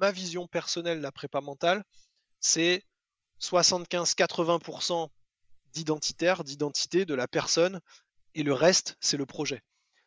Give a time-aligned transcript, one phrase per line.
[0.00, 1.84] ma vision personnelle de la prépa mentale,
[2.40, 2.82] c'est
[3.40, 5.08] 75-80%
[5.72, 7.80] d'identitaire, d'identité de la personne,
[8.34, 9.62] et le reste, c'est le projet.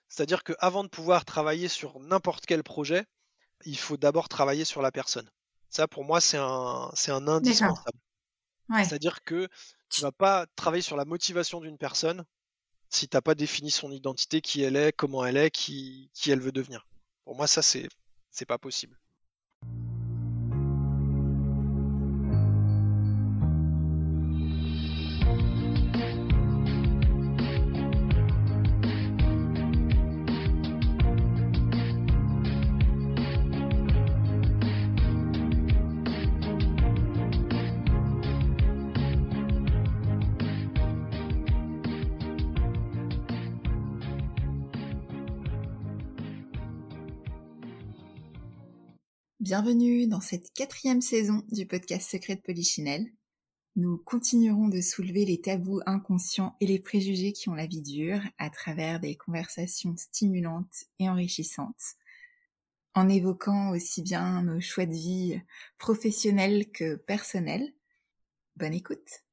[0.09, 3.05] C'est-à-dire qu'avant de pouvoir travailler sur n'importe quel projet,
[3.65, 5.29] il faut d'abord travailler sur la personne.
[5.69, 7.97] Ça, pour moi, c'est un, c'est un indispensable.
[8.69, 9.47] C'est-à-dire que
[9.89, 12.25] tu vas pas travailler sur la motivation d'une personne
[12.89, 16.29] si tu n'as pas défini son identité, qui elle est, comment elle est, qui, qui
[16.29, 16.87] elle veut devenir.
[17.23, 17.89] Pour moi, ça, c'est,
[18.29, 18.99] c'est pas possible.
[49.55, 53.05] Bienvenue dans cette quatrième saison du podcast Secret de Polichinelle.
[53.75, 58.19] Nous continuerons de soulever les tabous inconscients et les préjugés qui ont la vie dure
[58.39, 61.83] à travers des conversations stimulantes et enrichissantes,
[62.95, 65.39] en évoquant aussi bien nos choix de vie
[65.77, 67.75] professionnels que personnels.
[68.55, 69.23] Bonne écoute.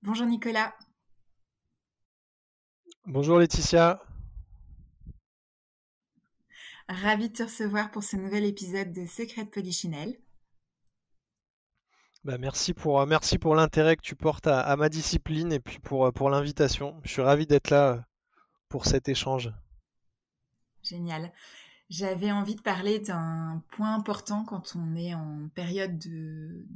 [0.00, 0.72] Bonjour Nicolas.
[3.06, 4.00] Bonjour Laetitia.
[6.88, 10.16] Ravi de te recevoir pour ce nouvel épisode de Secret de Polichinelle.
[12.22, 15.80] Bah merci pour, euh, merci pour l'intérêt que tu portes à, ma discipline et puis
[15.80, 17.00] pour, euh, pour l'invitation.
[17.02, 18.00] Je suis ravi d'être là euh,
[18.68, 19.50] pour cet échange.
[20.84, 21.32] Génial.
[21.90, 26.68] J'avais envie de parler d'un point important quand on est en période de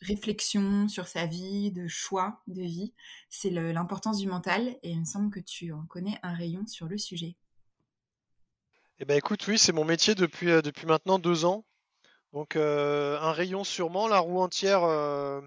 [0.00, 2.94] réflexion sur sa vie, de choix de vie.
[3.30, 6.86] C'est l'importance du mental et il me semble que tu en connais un rayon sur
[6.86, 7.36] le sujet.
[9.00, 11.64] Eh ben écoute, oui, c'est mon métier depuis, euh, depuis maintenant deux ans.
[12.32, 15.40] Donc euh, un rayon sûrement, la roue entière, euh,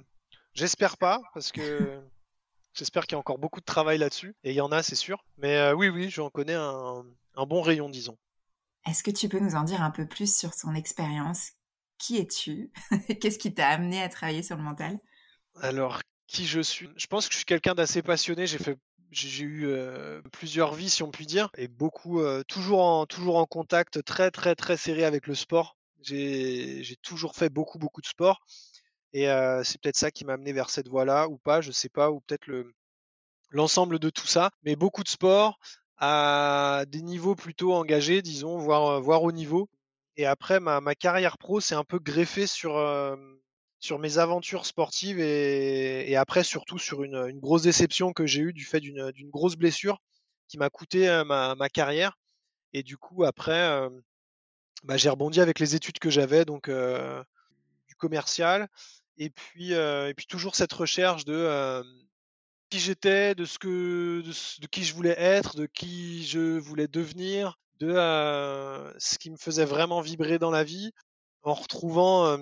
[0.53, 2.01] j'espère pas, parce que
[2.73, 4.35] j'espère qu'il y a encore beaucoup de travail là-dessus.
[4.43, 5.25] Et il y en a, c'est sûr.
[5.37, 7.03] Mais oui, oui, j'en connais un,
[7.35, 8.17] un bon rayon, disons.
[8.85, 11.51] Est-ce que tu peux nous en dire un peu plus sur ton expérience?
[12.01, 12.71] Qui es-tu
[13.21, 14.99] Qu'est-ce qui t'a amené à travailler sur le mental?
[15.61, 16.89] Alors, qui je suis?
[16.97, 18.47] Je pense que je suis quelqu'un d'assez passionné.
[18.47, 18.77] J'ai fait
[19.11, 23.37] j'ai eu euh, plusieurs vies, si on peut dire, et beaucoup, euh, toujours, en, toujours
[23.37, 25.75] en contact très, très, très serré avec le sport.
[26.01, 28.39] J'ai toujours fait beaucoup, beaucoup de sport.
[29.13, 31.89] Et euh, c'est peut-être ça qui m'a amené vers cette voie-là, ou pas, je sais
[31.89, 32.73] pas, ou peut-être le
[33.49, 34.51] l'ensemble de tout ça.
[34.63, 35.59] Mais beaucoup de sport
[35.97, 39.69] à des niveaux plutôt engagés, disons, voire, voire au niveau.
[40.17, 42.77] Et après, ma, ma carrière pro s'est un peu greffée sur,
[43.79, 48.41] sur mes aventures sportives et, et après, surtout sur une, une, grosse déception que j'ai
[48.41, 49.99] eue du fait d'une grosse blessure
[50.47, 52.17] qui m'a coûté ma, ma, carrière.
[52.73, 53.87] Et du coup, après,
[54.83, 58.67] bah, j'ai rebondi avec les études que j'avais, donc du commercial.
[59.17, 61.83] Et puis, et puis toujours cette recherche de
[62.71, 67.59] qui j'étais, de ce que, de, qui je voulais être, de qui je voulais devenir,
[67.81, 70.91] de ce qui me faisait vraiment vibrer dans la vie,
[71.43, 72.37] en retrouvant,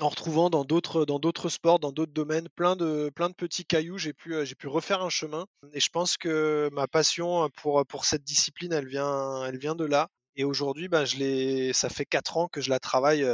[0.00, 3.64] en retrouvant dans d'autres, dans d'autres sports, dans d'autres domaines, plein de, plein de petits
[3.64, 3.98] cailloux.
[3.98, 5.46] J'ai pu, j'ai pu refaire un chemin.
[5.72, 9.84] Et je pense que ma passion pour, pour cette discipline, elle vient, elle vient de
[9.84, 10.08] là.
[10.34, 13.26] Et aujourd'hui, ben, je l'ai, ça fait quatre ans que je la travaille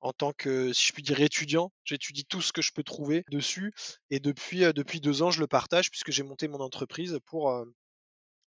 [0.00, 1.70] en tant que, si je puis dire, étudiant.
[1.84, 3.72] J'étudie tout ce que je peux trouver dessus.
[4.10, 7.64] Et depuis, depuis deux ans, je le partage puisque j'ai monté mon entreprise pour,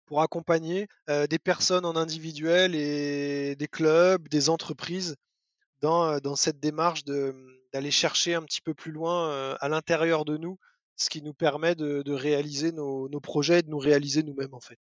[0.06, 5.16] pour accompagner des personnes en individuel et des clubs, des entreprises
[5.82, 7.32] dans, dans cette démarche mmh,
[7.74, 10.58] d'aller chercher un petit peu plus loin à l'intérieur de nous,
[10.98, 14.54] ce qui nous permet de, de réaliser nos, nos, projets et de nous réaliser nous-mêmes
[14.54, 14.78] en fait.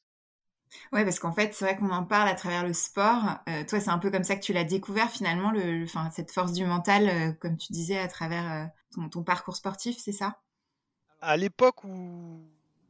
[0.92, 3.24] Ouais, parce qu'en fait, c'est vrai qu'on en parle à travers le sport.
[3.48, 6.32] Euh, toi, c'est un peu comme ça que tu l'as découvert finalement, le, enfin, cette
[6.32, 10.12] force du mental, euh, comme tu disais, à travers euh, ton, ton, parcours sportif, c'est
[10.12, 10.40] ça?
[11.22, 12.42] À l'époque où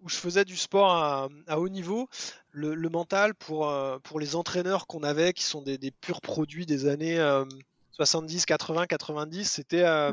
[0.02, 2.10] où je faisais du sport à, haut niveau,
[2.52, 6.88] le, mental pour, euh, pour les entraîneurs qu'on avait, qui sont des, purs produits des
[6.88, 7.18] années
[7.92, 10.12] 70, 80, 90, c'était euh,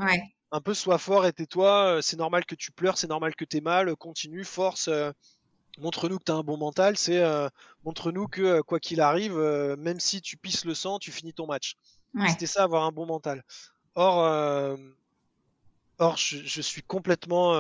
[0.51, 3.45] un peu sois fort et tais-toi, euh, c'est normal que tu pleures, c'est normal que
[3.45, 4.91] tu aies mal, continue, force,
[5.79, 7.23] montre-nous que tu as un bon mental, c'est
[7.85, 9.39] montre-nous que quoi qu'il arrive,
[9.79, 11.77] même si tu pisses le sang, tu finis ton match.
[12.29, 13.45] C'était ça, avoir un bon mental.
[13.95, 14.79] Or,
[15.99, 17.55] or je, je, suis complètement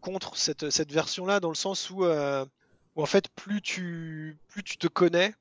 [0.00, 2.44] contre cette, cette version-là, dans le sens où, euh,
[2.96, 5.34] où, en fait, plus tu, plus tu te connais,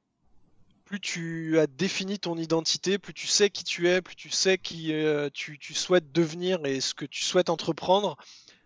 [0.85, 4.57] plus tu as défini ton identité, plus tu sais qui tu es, plus tu sais
[4.57, 8.15] qui euh, tu, tu, souhaites devenir et ce que tu souhaites entreprendre,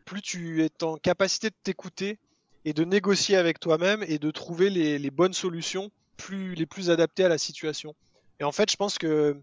[0.06, 2.20] plus tu es en capacité de t'écouter
[2.64, 7.24] et de négocier avec toi-même et de trouver les, bonnes solutions plus, les plus adaptées
[7.24, 7.96] à la situation.
[8.40, 9.42] Et en fait, je pense que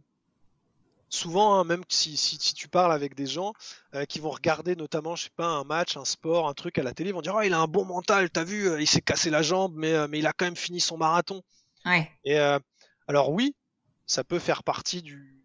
[1.10, 3.52] souvent, hein, même si, si, tu parles avec des gens
[3.94, 6.82] euh, qui vont regarder notamment, je sais pas, un match, un sport, un truc à
[6.82, 8.86] la télé, ils vont dire oh, il a un bon mental, t'as vu, euh, il
[8.86, 11.42] s'est cassé la jambe, mais, euh, mais il a quand même fini son marathon.
[11.84, 12.10] Ouais.
[12.24, 12.38] Et
[13.06, 13.54] alors oui,
[14.06, 15.42] ça peut faire partie du,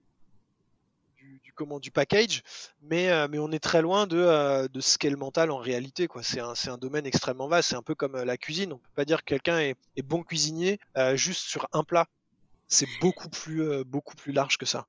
[1.56, 2.42] comment du package,
[2.81, 6.07] mais, euh, mais on est très loin de, de ce qu'est le mental en réalité.
[6.07, 6.24] Quoi.
[6.24, 7.69] C'est, un, c'est un domaine extrêmement vaste.
[7.69, 8.74] C'est un peu comme la cuisine.
[8.74, 10.80] On peut pas dire que quelqu'un est, est bon cuisinier
[11.13, 12.07] juste sur un plat.
[12.68, 14.88] C'est beaucoup plus, beaucoup plus large que ça.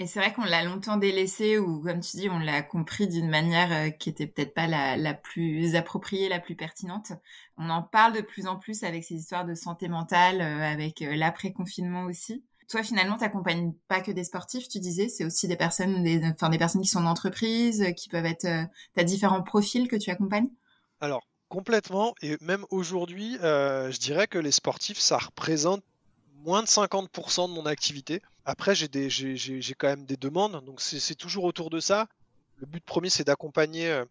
[0.00, 3.28] Et c'est vrai qu'on l'a longtemps délaissé ou comme tu dis, on l'a compris d'une
[3.28, 7.12] manière qui était peut-être pas la, la, plus appropriée, la plus pertinente.
[7.56, 12.04] On en parle de plus en plus avec ces histoires de santé mentale, avec l'après-confinement
[12.04, 12.42] aussi.
[12.68, 16.24] Toi, finalement, tu n'accompagnes pas que des sportifs, tu disais, c'est aussi des personnes, des,
[16.24, 18.46] enfin, des personnes qui sont en entreprise, euh, qui peuvent être.
[18.46, 18.64] Euh,
[18.94, 20.48] tu as différents profils que tu accompagnes?
[21.00, 22.14] Alors, complètement.
[22.22, 25.82] Et même aujourd'hui, euh, je dirais que les sportifs, ça représente
[26.44, 28.22] moins de 50% de mon activité.
[28.44, 28.88] Après, j'ai,
[29.78, 32.06] quand même des demandes, donc c'est, toujours autour de ça.
[32.58, 34.02] Le but premier, c'est d'accompagner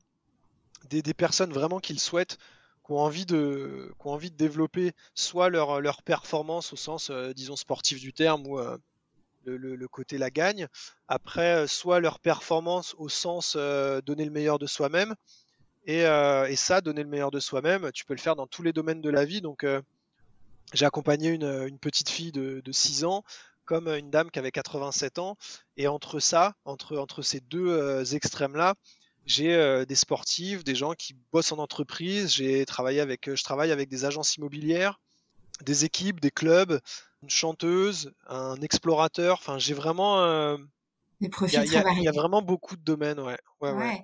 [0.90, 2.38] des, des personnes vraiment souhaitent
[2.86, 7.34] qui ont envie de, qui ont envie de développer soit leur, performance au sens, euh,
[7.34, 8.78] disons, sportif du terme ou euh,
[9.46, 10.68] le, le, côté la gagne.
[11.08, 15.16] Après, euh, soit leur performance au sens donner le meilleur de soi-même.
[15.86, 18.72] Et, et, ça, donner le meilleur de soi-même, tu peux le faire dans tous les
[18.72, 19.42] domaines de la vie.
[19.42, 19.66] Donc,
[20.74, 23.24] j'ai accompagné une, une, petite fille de, de 6 ans
[23.66, 25.38] comme une dame qui avait 87 ans.
[25.78, 28.76] Et entre ça, entre, entre ces deux extrêmes-là,
[29.26, 32.34] j'ai euh, des sportifs, des gens qui bossent en entreprise.
[32.34, 35.00] J'ai travaillé avec, euh, je travaille avec des agences immobilières,
[35.62, 36.80] des équipes, des clubs,
[37.22, 39.38] une chanteuse, un explorateur.
[39.40, 40.22] Enfin, j'ai vraiment.
[40.24, 40.58] Euh,
[41.22, 43.38] des profils Il y, a vraiment beaucoup de domaines, ouais.
[43.62, 44.04] ouais, ouais.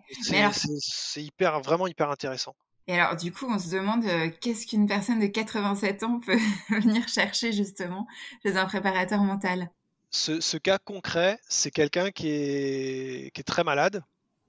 [0.80, 2.56] C'est hyper, vraiment hyper intéressant.
[2.90, 4.04] Et alors, du coup, on se demande
[4.42, 6.40] qu'est-ce qu'une personne de 87 ans peut
[6.70, 8.08] venir chercher justement
[8.44, 9.70] chez un préparateur mental?
[10.10, 14.04] Ce, ce cas concret, c'est quelqu'un qui est, qui est très malade,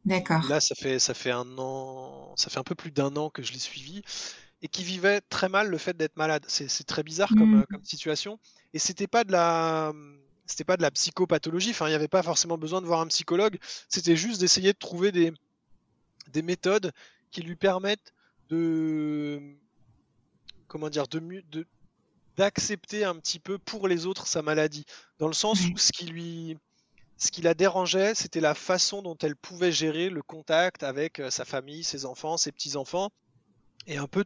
[0.05, 0.43] D'accord.
[0.49, 3.43] Là, ça fait, ça fait un an, ça fait un peu plus d'un an que
[3.43, 4.03] je l'ai suivi
[4.63, 6.45] et qui vivait très mal le fait d'être malade.
[6.49, 7.67] C'est très bizarre comme, mmh.
[7.71, 8.39] comme, situation.
[8.73, 9.93] Et c'était pas de la,
[10.47, 11.71] c'était pas de la psychopathologie.
[11.71, 13.59] Enfin, il n'y avait pas forcément besoin de voir un psychologue.
[13.89, 15.33] C'était juste d'essayer de trouver des,
[16.33, 16.93] des méthodes
[17.31, 18.13] qui lui permettent
[18.51, 19.41] de,
[20.69, 21.21] comment dire, de,
[21.51, 21.67] de
[22.37, 24.85] d'accepter un petit peu pour les autres sa maladie,
[25.19, 26.57] dans le sens où ce qui lui,
[27.19, 31.31] ce qui la dérangeait, c'était la façon dont elle pouvait gérer le contact avec euh,
[31.31, 33.11] sa famille, ses enfants, ses petits-enfants,
[33.87, 34.25] et un peu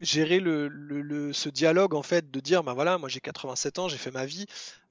[0.00, 3.96] gérer le, ce dialogue en fait de dire ben voilà moi j'ai 87 ans j'ai
[3.96, 4.44] fait ma vie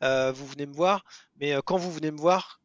[0.03, 1.05] euh, vous venez me voir
[1.39, 2.59] mais euh, quand vous venez me voir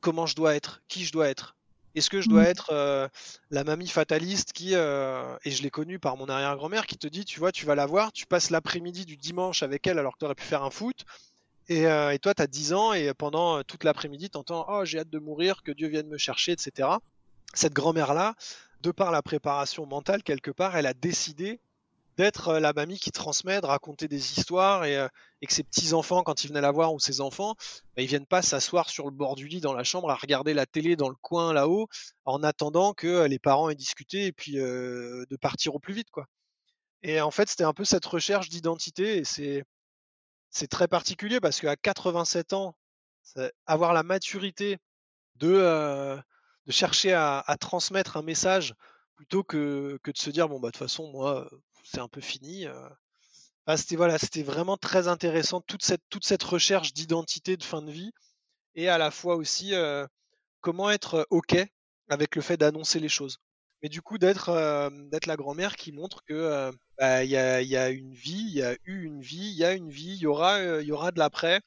[0.00, 1.53] comment je dois être qui je dois être?
[1.94, 2.46] Est-ce que je dois mmh.
[2.46, 3.10] être
[3.50, 7.40] la mamie fataliste qui et je l'ai connue par mon arrière-grand-mère qui te dit tu
[7.40, 10.24] vois tu vas la voir tu passes l'après-midi du dimanche avec elle alors que tu
[10.24, 11.04] aurais pu faire un foot
[11.70, 14.84] euh, et, toi, tu as 10 ans et pendant euh, toute l'après-midi, tu entends Oh,
[14.84, 16.88] j'ai hâte de mourir, que Dieu vienne me chercher, etc.
[17.54, 18.34] Cette grand-mère-là,
[18.82, 21.60] de par la préparation mentale, quelque part, elle a décidé
[22.16, 25.08] d'être euh, la mamie qui transmet, de raconter des histoires et,
[25.46, 27.54] que ses petits-enfants, quand ils venaient la voir ou ses enfants,
[27.96, 30.54] bah, ils viennent pas s'asseoir sur le bord du lit dans la chambre à regarder
[30.54, 31.88] la télé dans le coin là-haut
[32.24, 36.10] en attendant que les parents aient discuté et puis de partir au plus vite.
[36.10, 36.26] quoi.
[37.02, 39.64] Et en fait, c'était un peu cette recherche d'identité et c'est
[40.48, 42.76] c'est très particulier parce qu'à 87 ans,
[43.66, 44.78] avoir la maturité
[45.36, 46.16] de, euh,
[46.66, 48.74] de chercher à, transmettre un message
[49.16, 51.48] plutôt que, que de se dire bon bah de toute façon moi
[51.84, 52.66] c'est un peu fini.
[52.66, 52.88] Euh.
[53.76, 57.90] c'était voilà, c'était vraiment très intéressant toute cette toute cette recherche d'identité de fin de
[57.90, 58.12] vie
[58.74, 60.06] et à la fois aussi euh,
[60.60, 61.56] comment être ok
[62.08, 63.38] avec le fait d'annoncer les choses.
[63.82, 67.76] Mais du coup d'être d'être la grand-mère qui montre que bah, il y, a, y,
[67.76, 70.18] a, une vie, il y a eu une vie, il y a une vie, il
[70.18, 71.60] y aura, euh, il y aura de l'après.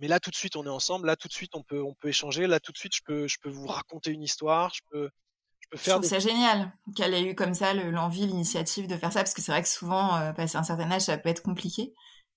[0.00, 1.06] Mais là, tout de suite, on est ensemble.
[1.06, 2.46] Là, tout de suite, on peut, on peut échanger.
[2.46, 4.74] Là, tout de suite, je peux, je peux vous raconter une histoire.
[4.74, 5.10] Je peux,
[5.70, 5.94] peux faire.
[5.94, 9.34] Je trouve ça génial qu'elle ait eu comme ça l'envie, l'initiative de faire ça, parce
[9.34, 11.94] que c'est vrai que souvent, euh, passer un certain âge, ça peut être compliqué.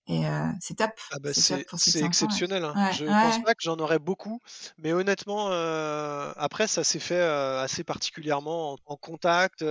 [0.09, 0.89] Et euh, c'est top.
[1.12, 2.63] Ah bah c'est exceptionnel.
[2.63, 2.91] Hein.
[2.93, 4.41] je pense pas que j'en aurais beaucoup,
[4.79, 9.63] mais honnêtement, euh, après ça s'est fait euh, assez particulièrement en, en contact,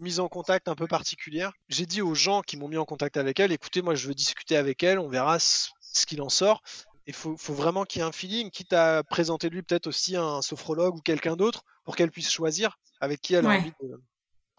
[0.00, 1.52] mise en contact un peu particulière.
[1.68, 4.14] J'ai dit aux gens qui m'ont mis en contact avec elle, écoutez, moi je veux
[4.14, 5.68] discuter avec elle, on verra ce,
[6.06, 6.60] qu'il en sort.
[7.06, 10.42] Il faut, vraiment qu'il y ait un feeling, quitte à présenter lui peut-être aussi un
[10.42, 13.72] sophrologue ou quelqu'un d'autre pour qu'elle puisse choisir avec qui elle a envie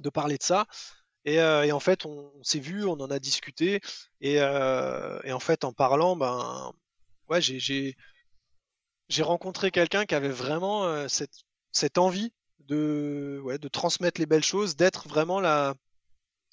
[0.01, 0.65] de, parler de ça.
[1.27, 3.79] Euh, et, en fait, on, s'est vu, on en a discuté,
[4.19, 6.73] et, euh, en fait, en parlant, ben,
[7.29, 7.95] ouais, j'ai
[9.21, 11.07] rencontré quelqu'un qui avait vraiment euh,
[11.71, 15.75] cette envie de, ouais, de transmettre les belles choses, d'être vraiment la,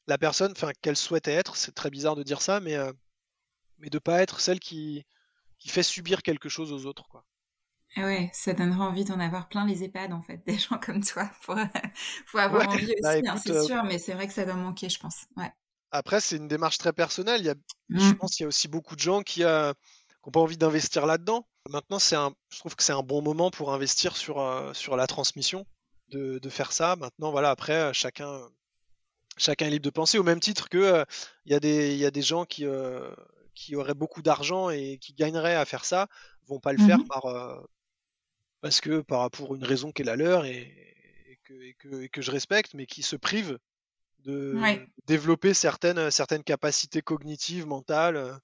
[0.06, 2.76] la personne, enfin qu'elle souhaitait être, c'est très bizarre de dire ça, mais
[3.78, 5.04] mais de pas être celle qui
[5.58, 7.24] qui fait subir quelque chose aux autres, quoi.
[7.96, 11.02] Ah ouais, ça donnera envie d'en avoir plein les EHPAD en fait, des gens comme
[11.02, 11.30] toi.
[11.42, 11.56] Pour,
[12.26, 14.88] faut avoir envie bah, aussi, hein, c'est sûr, mais c'est vrai que ça doit manquer,
[14.88, 15.26] je pense.
[15.36, 15.52] Ouais.
[15.90, 17.40] Après, c'est une démarche très personnelle.
[17.40, 17.54] Il y a,
[17.88, 18.14] Je mmh.
[18.14, 21.48] pense qu'il y a aussi beaucoup de gens qui n'ont pas envie d'investir là-dedans.
[21.68, 25.06] Maintenant, c'est un, je trouve que c'est un bon moment pour investir sur, sur la
[25.08, 25.66] transmission,
[26.10, 26.94] de, de, faire ça.
[26.94, 28.40] Maintenant, voilà, après, chacun,
[29.36, 31.04] chacun est libre de penser, au même titre que
[31.44, 32.64] il y, a des, y a des gens qui,
[33.54, 36.06] qui auraient beaucoup d'argent et qui gagneraient à faire ça,
[36.46, 37.26] vont pas le faire mmh par,
[38.60, 40.76] parce que par pour une raison qui est la leur et,
[41.78, 43.58] que, que, je respecte, mais qui se privent
[44.20, 44.56] de
[45.06, 48.38] développer certaines, certaines capacités cognitives, mentales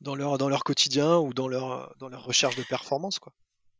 [0.00, 3.18] dans leur, dans leur quotidien ou dans leur, dans leur recherche de performance.
[3.18, 3.32] Quoi.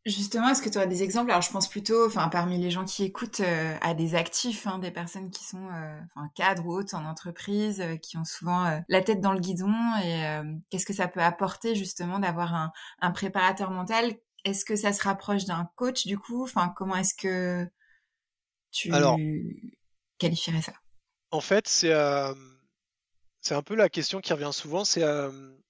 [0.06, 1.30] Justement, est-ce que tu as des exemples?
[1.30, 4.78] Alors, je pense plutôt, enfin, parmi les gens qui écoutent, euh, à des actifs, hein,
[4.78, 6.00] des personnes qui sont, euh,
[6.34, 9.74] cadres ou autres en entreprise, euh, qui ont souvent la tête dans le guidon.
[10.02, 10.22] Et
[10.70, 15.02] qu'est-ce que ça peut apporter justement d'avoir un, un, préparateur mental Est-ce que ça se
[15.02, 16.44] rapproche d'un coach du coup?
[16.44, 17.68] Enfin, comment est-ce que
[18.70, 18.90] tu
[20.18, 20.72] qualifierais ça?
[21.30, 21.94] En fait, c'est
[23.40, 24.84] c'est un peu la question qui revient souvent.
[24.84, 25.04] C'est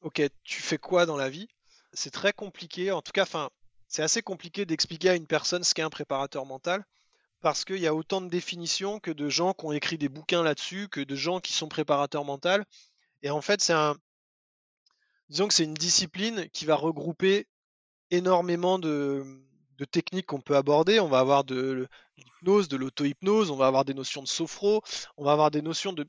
[0.00, 1.48] ok, tu fais quoi dans la vie?
[1.92, 2.92] C'est très compliqué.
[2.92, 3.50] En tout cas, enfin
[3.88, 6.84] c'est assez compliqué d'expliquer à une personne ce qu'est un préparateur mental
[7.40, 10.42] parce qu'il y a autant de définitions que de gens qui ont écrit des bouquins
[10.42, 12.62] là-dessus, que de gens qui sont préparateurs mentaux.
[13.22, 13.96] Et en fait, c'est un.
[15.28, 17.46] Disons que c'est une discipline qui va regrouper
[18.10, 19.24] énormément de,
[19.90, 21.00] techniques qu'on peut aborder.
[21.00, 24.82] On va avoir de l'hypnose, de l'auto-hypnose, on va avoir des notions de sophro,
[25.16, 26.06] on va avoir des notions de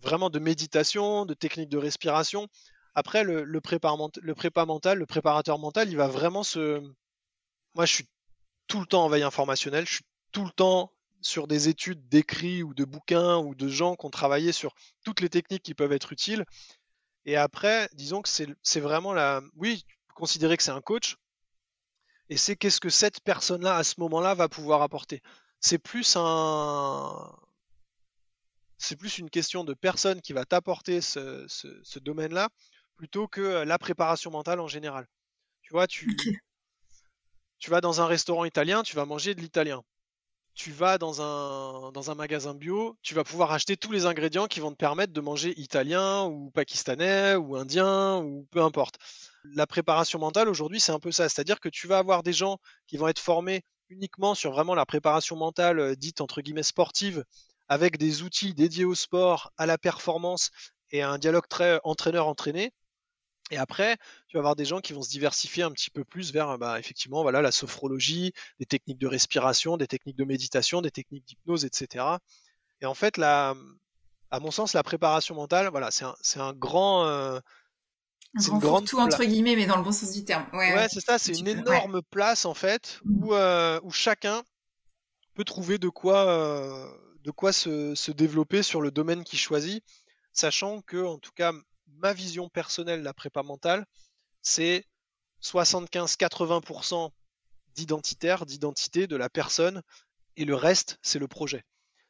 [0.00, 2.46] vraiment de méditation, de techniques de respiration.
[2.94, 6.80] Après, le, prépa, le mental, le préparateur mental, il va vraiment se,
[7.74, 8.08] moi, je suis
[8.66, 12.62] tout le temps en veille informationnelle, je suis tout le temps sur des études d'écrits
[12.62, 14.74] ou de bouquins ou de gens qui ont travaillé sur
[15.04, 16.44] toutes les techniques qui peuvent être utiles.
[17.24, 19.42] Et après, disons que c'est vraiment la.
[19.56, 21.16] Oui, considérer que c'est un coach.
[22.30, 25.22] Et c'est qu'est-ce que cette personne-là, à ce moment-là, va pouvoir apporter?
[25.60, 27.34] C'est plus un.
[28.76, 32.48] C'est plus une question de personne qui va t'apporter ce, domaine-là
[32.96, 35.08] plutôt que la préparation mentale en général.
[35.62, 36.16] Tu vois, tu,
[37.58, 39.82] tu vas dans un restaurant italien, tu vas manger de l'italien.
[40.54, 44.48] Tu vas dans un, dans un magasin bio, tu vas pouvoir acheter tous les ingrédients
[44.48, 48.98] qui vont te permettre de manger italien ou pakistanais ou indien ou peu importe.
[49.54, 51.28] La préparation mentale aujourd'hui, c'est un peu ça.
[51.28, 54.86] C'est-à-dire que tu vas avoir des gens qui vont être formés uniquement sur vraiment la
[54.86, 57.24] préparation mentale euh, dite entre guillemets sportive,
[57.68, 60.50] avec des outils dédiés au sport, à la performance
[60.90, 62.72] et à un dialogue très entraîneur-entraîné.
[63.50, 63.96] Et après,
[64.28, 66.78] tu vas avoir des gens qui vont se diversifier un petit peu plus vers, bah,
[66.78, 71.64] effectivement, voilà, la sophrologie, des techniques de respiration, des techniques de méditation, des techniques d'hypnose,
[71.64, 72.04] etc.
[72.82, 73.54] Et en fait, à
[74.40, 77.40] mon sens, la préparation mentale, voilà, c'est un, c'est un grand, euh,
[78.36, 80.46] c'est une grande tout entre guillemets, mais dans le bon sens du terme.
[80.52, 84.42] Ouais, ouais c'est ça, c'est une énorme place en fait où, euh, où chacun
[85.34, 86.88] peut trouver de quoi, euh,
[87.22, 89.82] de quoi se, se développer sur le domaine qu'il choisit,
[90.32, 91.52] sachant que, en tout cas,
[91.86, 93.86] ma vision personnelle de la prépa mentale,
[94.42, 94.84] c'est
[95.42, 97.10] 75-80%
[97.74, 99.82] d'identitaire, d'identité de la personne,
[100.36, 101.64] et le reste, c'est le projet.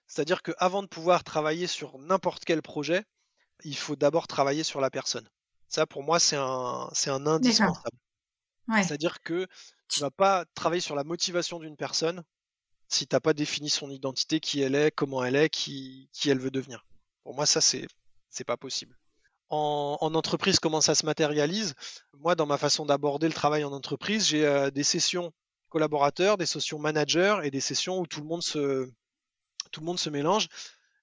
[0.06, 3.04] C'est-à-dire qu'avant de pouvoir travailler sur n'importe quel projet,
[3.64, 5.28] il faut d'abord travailler sur la personne.
[5.68, 7.98] Ça, pour moi, c'est un, c'est un indispensable.
[8.68, 9.46] C'est-à-dire que
[9.88, 12.22] tu vas pas travailler sur la motivation d'une personne
[12.88, 16.30] si tu n'as pas défini son identité, qui elle est, comment elle est, qui, qui
[16.30, 16.86] elle veut devenir.
[17.22, 17.86] Pour moi, ça, c'est,
[18.30, 18.98] c'est pas possible
[19.50, 21.74] en, entreprise, comment ça se matérialise?
[22.14, 25.32] Moi, dans ma façon d'aborder le travail en entreprise, j'ai euh, des sessions
[25.68, 28.90] collaborateurs, des sessions managers et des sessions où tout le monde se,
[29.70, 30.48] tout le monde se mélange.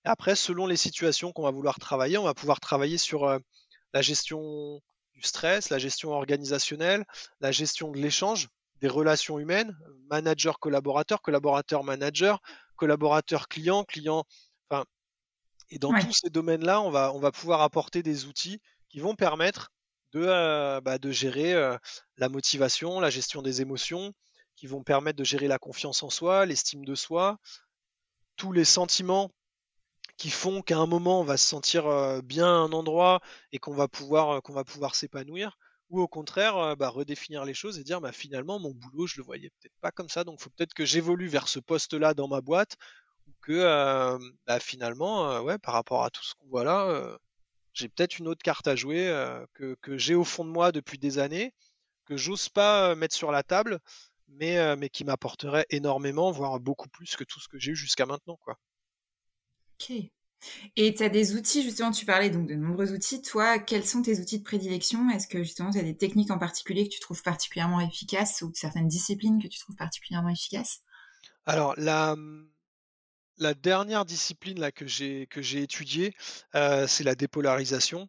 [0.04, 3.40] après, selon les situations qu'on va vouloir travailler, on va pouvoir travailler sur euh,
[3.94, 4.82] la gestion
[5.14, 7.06] du stress, la gestion organisationnelle,
[7.40, 8.50] la gestion de l'échange,
[8.82, 9.76] des relations humaines,
[10.10, 12.42] manager-collaborateur, collaborateur-manager,
[12.76, 14.26] collaborateur-client, client.
[14.70, 14.86] Enfin,
[15.70, 19.16] et dans tous ces domaines-là, on va, on va pouvoir apporter des outils qui vont
[19.16, 19.72] permettre
[20.12, 21.78] de, euh, bah, de gérer euh,
[22.18, 24.14] la motivation, la gestion des émotions,
[24.56, 27.38] qui vont permettre de gérer la confiance en soi, l'estime de soi,
[28.38, 29.32] tous les sentiments
[30.18, 33.60] qui font qu'à un moment on va se sentir euh, bien à un endroit et
[33.60, 35.58] qu'on va pouvoir pouvoir s'épanouir
[35.90, 39.24] ou au contraire bah, redéfinir les choses et dire bah, finalement mon boulot je le
[39.24, 42.28] voyais peut-être pas comme ça donc faut peut-être que j'évolue vers ce poste là dans
[42.28, 42.78] ma boîte
[43.42, 44.18] que
[44.48, 47.18] bah, finalement, par rapport à tout ce qu'on voit là,
[47.74, 49.08] j'ai peut-être une autre carte à jouer
[49.54, 51.54] que, j'ai au fond de moi depuis des années,
[52.06, 53.80] que j'ose pas mettre sur la table,
[54.28, 58.06] mais, mais qui m'apporterait énormément, voire beaucoup plus que tout ce que j'ai eu jusqu'à
[58.06, 58.38] maintenant.
[58.38, 58.58] Quoi.
[59.76, 59.92] Ok.
[60.76, 63.22] Et tu as des outils, justement, tu parlais donc de nombreux outils.
[63.22, 65.10] Toi, quels sont tes outils de prédilection?
[65.10, 68.52] Est-ce que justement tu as des techniques en particulier que tu trouves particulièrement efficaces ou
[68.54, 70.82] certaines disciplines que tu trouves particulièrement efficaces?
[71.46, 72.16] Alors, la,
[73.56, 76.14] dernière discipline que j'ai étudiée,
[76.54, 78.08] euh, c'est la dépolarisation.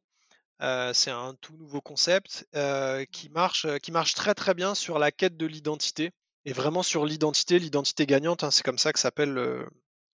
[0.62, 4.98] Euh, c'est un tout nouveau concept euh, qui, marche, qui marche très très bien sur
[4.98, 6.12] la quête de l'identité
[6.46, 8.42] et vraiment sur l'identité, l'identité gagnante.
[8.42, 9.68] Hein, c'est comme ça que s'appelle le,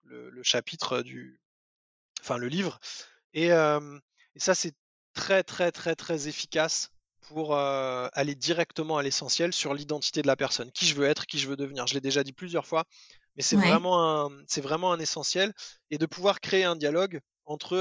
[0.05, 1.42] le, chapitre du,
[2.23, 2.79] enfin le livre.
[3.35, 3.51] Et,
[4.37, 4.75] ça, c'est
[5.15, 10.71] très très très très efficace pour aller directement à l'essentiel sur l'identité de la personne,
[10.73, 11.87] qui je veux être, qui je veux devenir?
[11.87, 12.85] Je l'ai déjà dit plusieurs fois,
[13.37, 15.53] mais c'est vraiment un, vraiment un essentiel
[15.91, 17.77] et de pouvoir créer un dialogue entre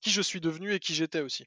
[0.00, 1.44] qui je suis devenu et qui j'étais aussi,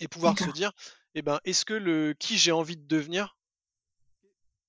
[0.00, 0.72] et pouvoir se dire,
[1.14, 3.36] eh ben, est-ce que le qui j'ai envie de devenir,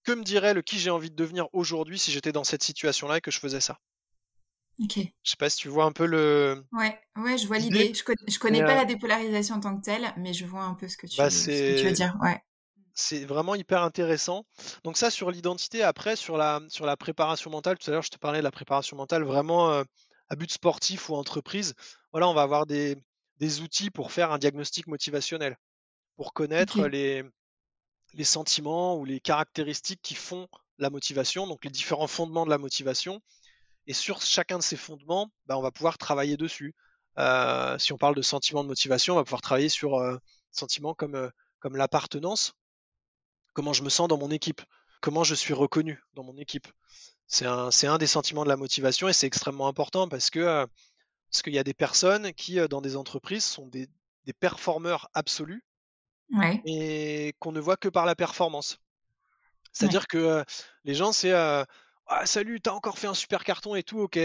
[0.03, 3.17] que me dirait le qui j'ai envie de devenir aujourd'hui si j'étais dans cette situation-là
[3.17, 3.77] et que je faisais ça?
[4.83, 4.97] Ok.
[4.97, 6.63] Je sais pas si tu vois un peu le.
[6.71, 7.93] Ouais, ouais, je vois l'idée.
[7.93, 10.87] Je, connais, connais pas la dépolarisation en tant que telle, mais je vois un peu
[10.87, 12.17] ce que tu, bah, ce que tu veux dire.
[12.21, 12.41] Ouais.
[12.93, 14.45] C'est vraiment hyper intéressant.
[14.83, 15.83] Donc ça sur l'identité.
[15.83, 17.77] Après sur la sur la préparation mentale.
[17.77, 19.83] Tout à l'heure je te parlais de la préparation mentale vraiment euh,
[20.29, 21.73] à but sportif ou entreprise.
[22.11, 22.97] Voilà, on va avoir des,
[23.37, 25.57] des outils pour faire un diagnostic motivationnel,
[26.15, 27.23] pour connaître les
[28.13, 30.47] les sentiments ou les caractéristiques qui font
[30.79, 33.21] la motivation, donc les différents fondements de la motivation
[33.87, 36.75] et sur chacun de ces fondements, bah, on va pouvoir travailler dessus.
[37.17, 40.17] Euh, si on parle de sentiments de motivation, on va pouvoir travailler sur euh,
[40.51, 42.53] sentiments comme, euh, comme l'appartenance,
[43.53, 44.61] comment je me sens dans mon équipe,
[45.01, 46.67] comment je suis reconnu dans mon équipe.
[47.27, 50.67] C'est un, un, des sentiments de la motivation et c'est extrêmement important parce que
[51.29, 53.87] parce qu'il y a des personnes qui, dans des entreprises, sont des,
[54.25, 55.63] des performeurs absolus
[56.65, 58.79] et qu'on ne voit que par la performance.
[59.71, 60.43] C'est-à-dire que
[60.83, 61.33] les gens, c'est
[62.13, 64.19] ah, salut, t'as encore fait un super carton et tout, ok.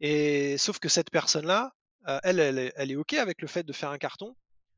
[0.00, 1.72] Et sauf que cette personne-là,
[2.08, 4.34] euh, elle, elle, est ok avec le fait de faire un carton,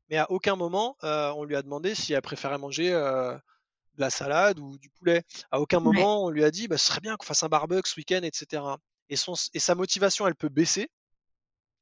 [0.09, 4.01] mais à aucun moment euh, on lui a demandé si elle préférait manger euh, de
[4.01, 5.23] la salade ou du poulet.
[5.49, 7.89] À aucun moment on lui a dit, bah, ce serait bien qu'on fasse un barbecue
[7.89, 8.63] ce week-end, etc.
[9.09, 10.89] Et, son, et sa motivation, elle peut baisser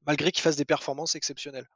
[0.08, 1.68] malgré qu'il fasse des performances exceptionnelles.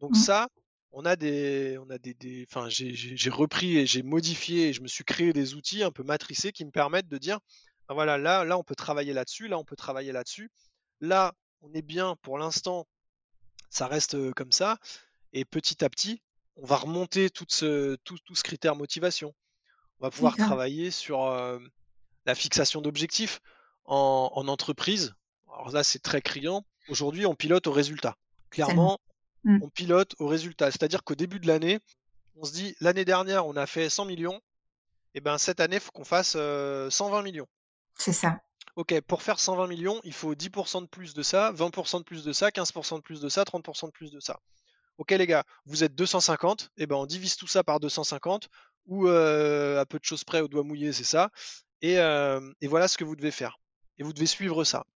[0.00, 0.20] Donc mmh.
[0.20, 0.48] ça,
[0.92, 4.88] on a des, on a des, enfin, j'ai repris et j'ai modifié et je me
[4.88, 7.38] suis créé des outils un peu matricés qui me permettent de dire,
[7.92, 10.50] ah, voilà, là, là, on peut travailler là-dessus, là, on peut travailler là-dessus.
[11.02, 12.86] Là, on est bien pour l'instant,
[13.68, 14.78] ça reste comme ça.
[15.34, 16.22] Et petit à petit,
[16.56, 19.34] on va remonter tout ce, tout, ce critère motivation.
[20.00, 21.28] On va pouvoir travailler sur
[22.24, 23.40] la fixation d'objectifs
[23.84, 25.14] en, entreprise.
[25.52, 26.64] Alors là, c'est très criant.
[26.88, 28.16] Aujourd'hui, on pilote au résultat.
[28.48, 29.00] Clairement,
[29.44, 29.58] mmh.
[29.62, 30.70] on pilote au résultat.
[30.70, 31.78] C'est-à-dire qu'au début de l'année,
[32.36, 34.40] on se dit, l'année dernière, on a fait 100 millions.
[35.14, 37.48] Et ben cette année, il faut qu'on fasse 120 millions.
[37.98, 38.40] C'est ça.
[38.76, 42.24] Ok, pour faire 120 millions, il faut 10% de plus de ça, 20% de plus
[42.24, 44.40] de ça, 15% de plus de ça, 30% de plus de ça.
[44.98, 48.48] Ok les gars, vous êtes 250, et eh ben on divise tout ça par 250,
[48.86, 51.30] ou euh, à peu de choses près au doigt mouillé, c'est ça.
[51.84, 53.58] Euh, et, voilà ce que vous devez faire.
[53.98, 54.86] Et vous devez suivre ça.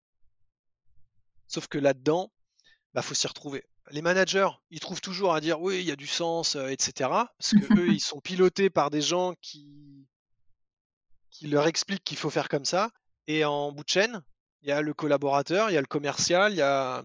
[1.48, 2.32] Sauf que là-dedans,
[2.94, 3.64] bah faut s'y retrouver.
[3.90, 7.10] Les managers, ils trouvent toujours à dire oui, il y a du sens, euh, etc.
[7.10, 10.06] Parce que eux, ils sont pilotés par des gens qui
[11.38, 12.90] qui leur explique qu'il faut faire comme ça.
[13.26, 14.22] Et en bout de chaîne,
[14.62, 17.02] il y a le collaborateur, il y a le commercial, il y a,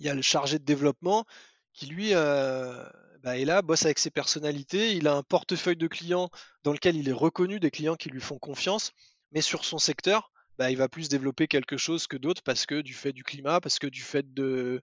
[0.00, 1.24] le chargé de développement
[1.72, 2.84] qui lui euh,
[3.22, 6.30] bah, est là, bosse avec ses personnalités, il a un portefeuille de clients
[6.62, 8.92] dans lequel il est reconnu, des clients qui lui font confiance,
[9.32, 12.80] mais sur son secteur, bah, il va plus développer quelque chose que d'autres parce que
[12.82, 14.82] du fait du climat, parce que du fait de,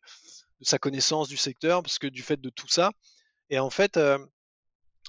[0.62, 2.92] sa connaissance du secteur, parce que du fait de tout ça.
[3.50, 4.18] Et en fait, euh,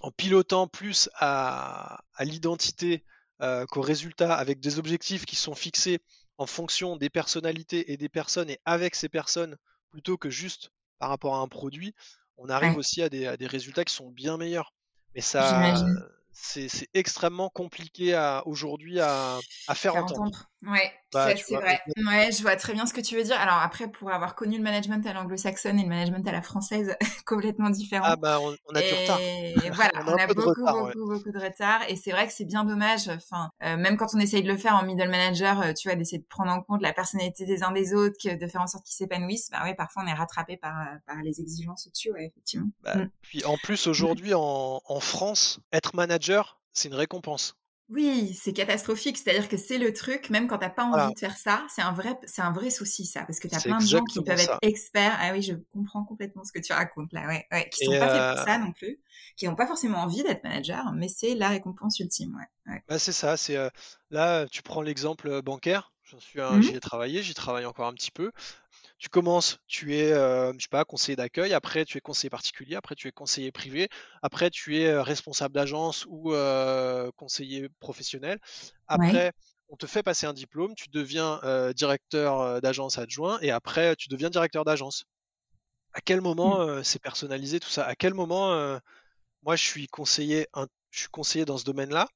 [0.02, 3.02] en pilotant plus à l'identité
[3.42, 6.00] euh, qu'au résultat, avec des objectifs qui sont fixés
[6.38, 9.56] en fonction des personnalités et des personnes et avec ces personnes,
[9.90, 11.94] plutôt que juste par rapport à un produit,
[12.38, 14.74] on arrive aussi à des, à des, résultats qui sont bien meilleurs.
[15.14, 15.74] Mais ça,
[16.38, 20.48] c'est extrêmement compliqué aujourd'hui à, à, faire entendre.
[20.62, 21.80] Ouais, bah, c'est vrai.
[21.96, 23.38] Ouais, je vois très bien ce que tu veux dire.
[23.38, 26.96] Alors après, pour avoir connu le management à l'anglo-saxonne et le management à la française,
[27.26, 28.04] complètement différent.
[28.06, 29.20] Ah bah, on, a du retard.
[29.20, 31.82] Et voilà, on a, beaucoup, beaucoup, beaucoup de retard.
[31.88, 33.08] Et c'est vrai que c'est bien dommage.
[33.08, 35.96] Enfin, euh, même quand on essaye de le faire en middle manager, euh, tu vois,
[35.96, 38.66] d'essayer de prendre en compte la personnalité des uns des autres, que de faire en
[38.66, 39.50] sorte qu'ils s'épanouissent.
[39.50, 40.74] Bah ouais, parfois on est rattrapé par,
[41.06, 42.70] par les exigences au-dessus, ouais, effectivement.
[42.82, 43.10] Bah, mm.
[43.22, 46.25] Puis en plus aujourd'hui en, en France, être manager,
[46.72, 47.56] c'est une récompense.
[47.88, 49.16] Oui, c'est catastrophique.
[49.16, 51.92] C'est-à-dire que c'est le truc, même quand t'as pas envie de faire ça, c'est un
[51.92, 54.58] vrai, c'est un vrai souci ça, parce que t'as plein de gens qui peuvent être
[54.62, 55.16] experts.
[55.20, 58.08] Ah oui, je comprends complètement ce que tu racontes là, ouais, ouais qui sont pas
[58.08, 58.98] faits pour ça euh non plus,
[59.36, 62.72] qui n'ont pas forcément envie d'être manager, mais c'est la récompense ultime, ouais.
[62.72, 62.82] ouais.
[62.88, 63.36] Bah c'est ça.
[63.36, 63.70] C'est euh,
[64.10, 65.92] là, tu prends l'exemple bancaire.
[66.02, 68.30] J'en suis, mmh j'y ai travaillé, j'y travaille encore un petit peu.
[68.98, 72.94] Tu commences, tu es, je sais pas, conseiller d'accueil, après tu es conseiller particulier, après
[72.94, 73.88] tu es conseiller privé,
[74.22, 76.32] après tu es responsable d'agence ou
[77.16, 78.38] conseiller professionnel.
[78.88, 79.32] Après,
[79.68, 81.40] on te fait passer un diplôme, tu deviens
[81.74, 85.04] directeur d'agence adjoint et après tu deviens directeur d'agence.
[85.92, 86.84] À quel moment mmh.
[86.84, 87.84] c'est personnalisé tout ça?
[87.84, 88.78] À quel moment
[89.42, 90.46] moi je suis conseiller,
[90.90, 92.08] je suis conseiller dans ce domaine-là?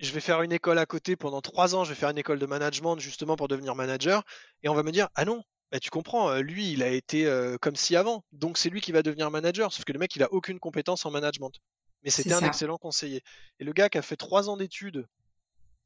[0.00, 2.40] Je vais faire une école à côté pendant trois ans, je vais faire une école
[2.40, 4.24] de management justement pour devenir manager,
[4.64, 7.76] et on va me dire ah non, bah, tu comprends, lui il a été comme
[7.76, 10.32] si avant, donc c'est lui qui va devenir manager, sauf que le mec il a
[10.32, 11.52] aucune compétence en management,
[12.02, 13.22] mais c'était un excellent conseiller.
[13.58, 15.06] Et le gars qui a fait trois ans d'études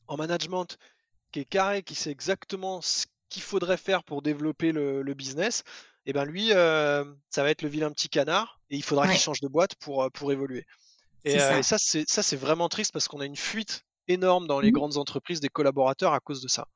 [0.08, 0.78] en management,
[1.32, 5.62] qui est carré, qui sait exactement ce qu'il faudrait faire pour développer le, business,
[6.06, 7.04] et eh ben lui, ça
[7.36, 10.32] va être le vilain petit canard, et il faudra qu'il change de boîte pour, pour
[10.32, 10.64] évoluer.
[11.24, 14.70] Et, ça, et ça c'est vraiment triste parce qu'on a une fuite énorme dans les
[14.70, 14.72] mmh.
[14.72, 16.66] grandes entreprises des collaborateurs à cause de ça.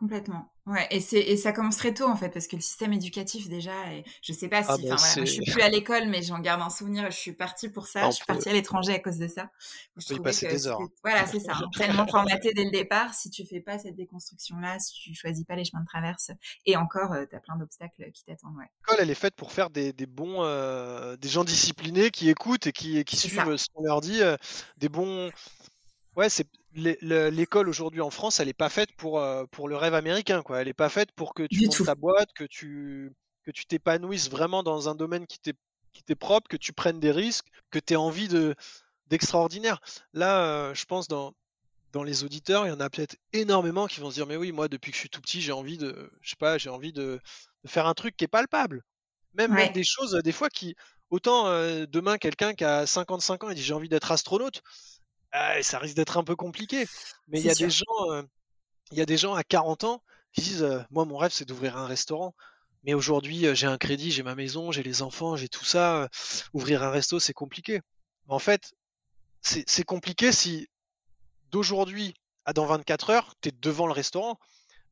[0.00, 0.50] Complètement.
[0.64, 3.50] Ouais, et c'est et ça commence très tôt en fait parce que le système éducatif
[3.50, 6.38] déjà, et je sais pas ah si, enfin je suis plus à l'école mais j'en
[6.38, 7.10] garde un souvenir.
[7.10, 8.08] Je suis partie pour ça.
[8.08, 9.50] je suis partie à l'étranger à cause de ça.
[9.98, 10.80] Je oui, passer des heures.
[11.04, 11.52] Voilà, c'est ça.
[11.54, 13.12] Hein, tellement formaté dès le départ.
[13.12, 16.30] Si tu fais pas cette déconstruction là, si tu choisis pas les chemins de traverse,
[16.64, 18.56] et encore, euh, tu as plein d'obstacles qui t'attendent.
[18.56, 18.70] Ouais.
[18.88, 22.66] L'école, elle est faite pour faire des, des bons, euh, des gens disciplinés qui écoutent
[22.66, 24.38] et qui, qui suivent ce qu'on leur dit, euh,
[24.78, 25.30] des bons
[26.16, 29.94] Ouais, c'est l'école aujourd'hui en France, elle n'est pas faite pour, euh, pour le rêve
[29.94, 30.60] américain, quoi.
[30.60, 34.30] Elle n'est pas faite pour que tu montes ta boîte, que tu que tu t'épanouisses
[34.30, 35.56] vraiment dans un domaine qui t'est
[35.92, 38.54] qui t'est propre, que tu prennes des risques, que tu aies envie de
[39.08, 39.80] d'extraordinaire.
[40.12, 41.34] Là, euh, je pense dans
[41.92, 44.52] dans les auditeurs, il y en a peut-être énormément qui vont se dire mais oui,
[44.52, 46.92] moi depuis que je suis tout petit, j'ai envie de je sais pas, j'ai envie
[46.92, 47.20] de,
[47.66, 48.84] faire un truc qui est palpable.
[49.34, 50.76] Même, même des choses des fois qui
[51.10, 54.62] autant euh, demain quelqu'un qui a 55 ans et dit j'ai envie d'être astronaute,
[55.32, 56.86] ah, ça risque d'être un peu compliqué.
[57.28, 58.22] Mais il y a des gens, euh,
[58.92, 61.44] il y a des gens à 40 ans qui disent, euh, moi mon rêve c'est
[61.44, 62.34] d'ouvrir un restaurant.
[62.84, 66.08] Mais aujourd'hui euh, j'ai un crédit, j'ai ma maison, j'ai les enfants, j'ai tout ça.
[66.54, 67.80] ouvrir un resto c'est compliqué.
[68.28, 68.72] En fait,
[69.42, 70.68] c'est compliqué si
[71.50, 72.14] d'aujourd'hui
[72.44, 74.38] à dans 24 heures, tu es devant le restaurant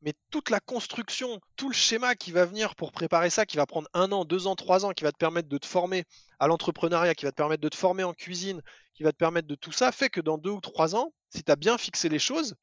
[0.01, 3.65] mais toute la construction, tout le schéma qui va venir pour préparer ça, qui va
[3.65, 6.05] prendre un an, deux ans, trois ans, qui va te permettre de te former
[6.39, 8.61] à l'entrepreneuriat, qui va te permettre de te former en cuisine,
[8.93, 11.43] qui va te permettre de tout ça, fait que dans deux ou trois ans, si
[11.43, 12.55] tu as bien fixé les choses,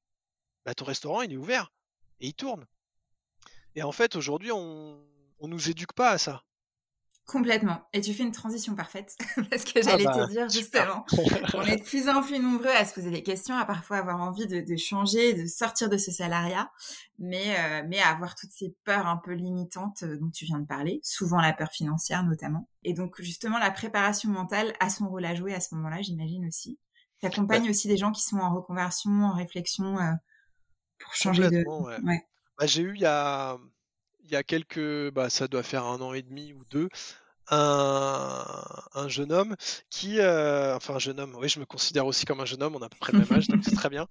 [0.65, 1.73] bah, ton restaurant il est ouvert
[2.21, 2.67] et il tourne.
[3.75, 4.99] Et en fait, aujourd'hui, on,
[5.39, 6.43] on nous éduque pas à ça.
[7.27, 7.83] Complètement.
[7.93, 9.17] Et tu fais une transition parfaite,
[9.51, 11.05] parce que j'allais ah te bah, dire justement,
[11.55, 14.21] on est de plus en plus nombreux à se poser des questions, à parfois avoir
[14.21, 16.71] envie de, de changer, de sortir de ce salariat,
[17.19, 20.61] mais, euh, mais à avoir toutes ces peurs un peu limitantes euh, dont tu viens
[20.61, 22.69] de parler, souvent la peur financière notamment.
[22.85, 26.47] Et donc justement, la préparation mentale a son rôle à jouer à ce moment-là, j'imagine
[26.47, 26.79] aussi.
[27.19, 30.13] Tu accompagnes aussi des gens qui sont en reconversion, en réflexion euh,
[31.01, 31.65] pour changer de...
[32.05, 32.25] Ouais.
[32.57, 33.59] Bah, J'ai eu il y a
[34.27, 36.89] il y a quelques, bah, ça doit faire un an et demi ou deux,
[37.49, 39.55] un, jeune homme
[39.89, 42.75] qui, euh, enfin un jeune homme, oui, je me considère aussi comme un jeune homme,
[42.75, 44.07] on a à peu près le même âge, donc c'est très bien,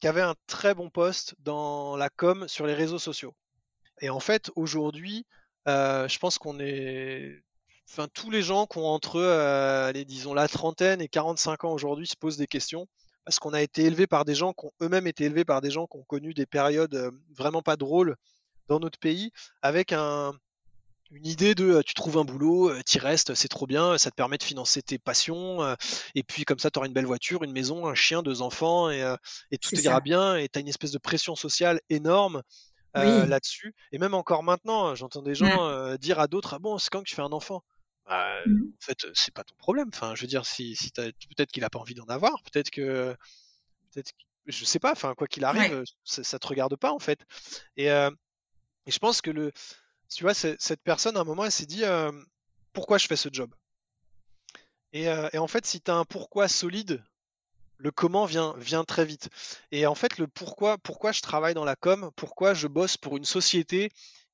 [0.00, 3.34] qui avait un très bon poste dans la com sur les réseaux sociaux.
[4.00, 5.26] Et en fait, aujourd'hui,
[5.68, 7.42] euh, je pense qu'on est,
[7.90, 12.06] enfin tous les gens qui ont entre, euh, disons la trentaine et 45 ans aujourd'hui
[12.06, 12.86] se posent des questions
[13.26, 15.70] parce qu'on a été élevé par des gens qui ont eux-mêmes été élevés par des
[15.70, 18.16] gens qui ont connu des périodes vraiment pas drôles
[18.70, 20.32] dans notre pays avec un,
[21.10, 24.38] une idée de tu trouves un boulot, tu restes, c'est trop bien, ça te permet
[24.38, 25.76] de financer tes passions,
[26.14, 28.88] et puis comme ça tu auras une belle voiture, une maison, un chien, deux enfants,
[28.90, 29.14] et,
[29.50, 32.42] et tout ira bien, et tu as une espèce de pression sociale énorme
[32.94, 33.74] là-dessus.
[33.90, 37.08] Et même encore maintenant, j'entends des gens dire à d'autres, ah bon, c'est quand que
[37.08, 37.64] tu fais un enfant?
[38.06, 38.62] Bah, mmh.
[38.62, 39.88] En fait, c'est pas ton problème.
[39.92, 43.14] Enfin, je veux dire, si, si peut-être qu'il a pas envie d'en avoir, peut-être que,
[43.92, 44.12] peut-être,
[44.46, 44.92] je sais pas.
[44.92, 47.20] Enfin, quoi qu'il arrive, ça, ça, te regarde pas en fait.
[47.76, 47.88] Et
[48.86, 49.52] et je pense que le,
[50.08, 51.84] tu vois, cette personne, à un moment, elle s'est dit
[52.72, 53.54] pourquoi je fais ce job?
[54.92, 57.02] Et, en fait, si tu as un pourquoi solide,
[57.76, 59.30] le comment vient, vient très vite.
[59.70, 63.16] Et en fait, le pourquoi, pourquoi je travaille dans la com, pourquoi je bosse pour
[63.16, 63.90] une société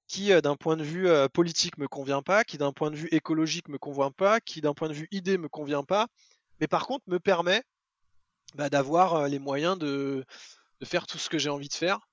[0.09, 3.69] qui, d'un point de vue politique, me convient pas, qui, d'un point de vue écologique,
[3.69, 6.07] me convient pas, qui, d'un point de vue idée, me convient pas,
[6.61, 7.63] mais par contre, me permet
[8.55, 10.25] bah, d'avoir les moyens de
[10.85, 12.06] faire tout ce que j'ai envie de faire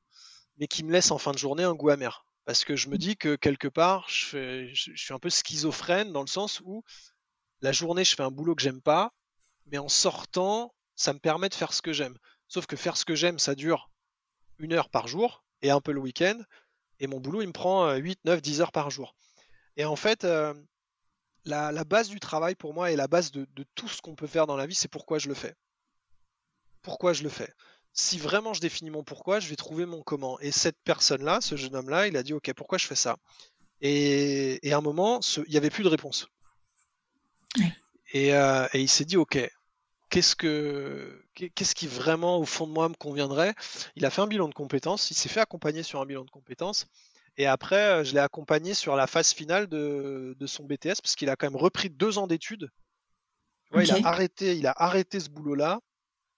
[0.58, 2.26] mais qui me laisse en fin de journée un goût amer.
[2.46, 2.98] Parce que je me mmh.
[3.00, 6.84] dis que quelque part, je, suis un peu schizophrène dans le sens où
[7.62, 9.14] la journée, je fais un boulot que j'aime pas,
[9.68, 12.18] mais en sortant, ça me permet de faire ce que j'aime.
[12.50, 13.90] Sauf que faire ce que j'aime, ça dure
[14.60, 16.40] une heure par jour et un peu le week-end.
[17.00, 19.16] Et mon boulot, il me prend 8, 9, 10 heures par jour.
[19.78, 20.54] Et en fait, euh,
[21.46, 24.46] la, base du travail pour moi et la base de tout ce qu'on peut faire
[24.46, 25.56] dans la vie, c'est pourquoi je le fais.
[26.82, 27.54] Pourquoi je le fais
[27.94, 30.40] si vraiment je définis mon pourquoi, je vais trouver mon comment.
[30.40, 33.18] Et cette personne-là, ce jeune homme-là, il a dit, OK, pourquoi je fais ça?
[33.82, 36.28] Et, à un moment, il n'y avait plus de réponse.
[38.14, 39.38] Et, et, il s'est dit, ok,
[40.14, 43.56] qu'est-ce que qu'est-ce qui vraiment au fond de moi me conviendrait?
[43.96, 46.30] Il a fait un bilan de compétences, il s'est fait accompagner sur un bilan de
[46.30, 46.88] compétences.
[47.38, 51.30] Et après, euh, je l'ai accompagné sur la phase finale de, son BTS parce qu'il
[51.30, 52.70] a quand même repris deux ans d'études.
[53.76, 55.80] il, a arrêté, il a arrêté ce boulot-là.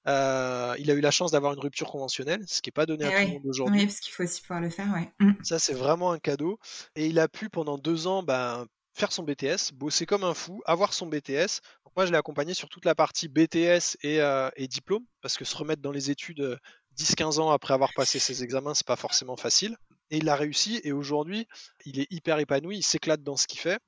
[0.08, 3.06] Euh, il a eu la chance d'avoir une rupture conventionnelle, ce qui n'est pas donné
[3.06, 3.80] à eh tout le monde aujourd'hui.
[3.80, 5.12] Oui, parce qu'il faut aussi pouvoir le faire, ouais.
[5.20, 5.34] Mm.
[5.44, 6.60] Ça, c'est vraiment un cadeau.
[6.96, 10.62] Et il a pu pendant deux ans ben, faire son BTS, bosser comme un fou,
[10.66, 11.62] avoir son BTS.
[11.96, 15.56] moi, je l'ai accompagné sur toute la partie BTS euh, et, diplôme, parce que se
[15.56, 16.60] remettre dans les études
[16.98, 19.76] 10-15 euh, ans après avoir passé ses examens, c'est pas forcément facile.
[20.12, 21.48] Et il a réussi, et aujourd'hui,
[21.86, 23.80] il est hyper épanoui, il s'éclate dans ce qu'il fait,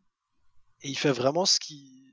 [0.81, 2.11] et il fait vraiment ce qui.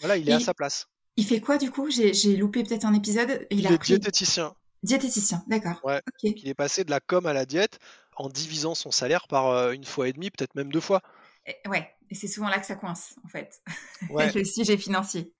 [0.00, 0.88] Voilà, il est à sa place.
[1.16, 1.90] Il fait quoi du coup?
[1.90, 3.46] J'ai loupé peut-être un épisode.
[3.50, 4.54] Il, est diététicien.
[4.82, 5.80] Diététicien, d'accord.
[5.84, 6.00] Ouais.
[6.22, 7.78] Il est passé de la com à la diète
[8.16, 11.02] en divisant son salaire par euh, une fois et demie, peut-être même deux fois.
[11.46, 13.62] Et, ouais, et c'est souvent là que ça coince, en fait,
[14.10, 14.30] ouais.
[14.32, 15.32] le sujet financier.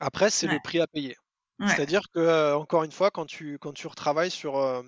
[0.00, 1.16] Après, c'est le prix à payer.
[1.58, 4.82] C'est-à-dire que, euh, encore une fois, quand tu, quand tu retravailles sur, euh,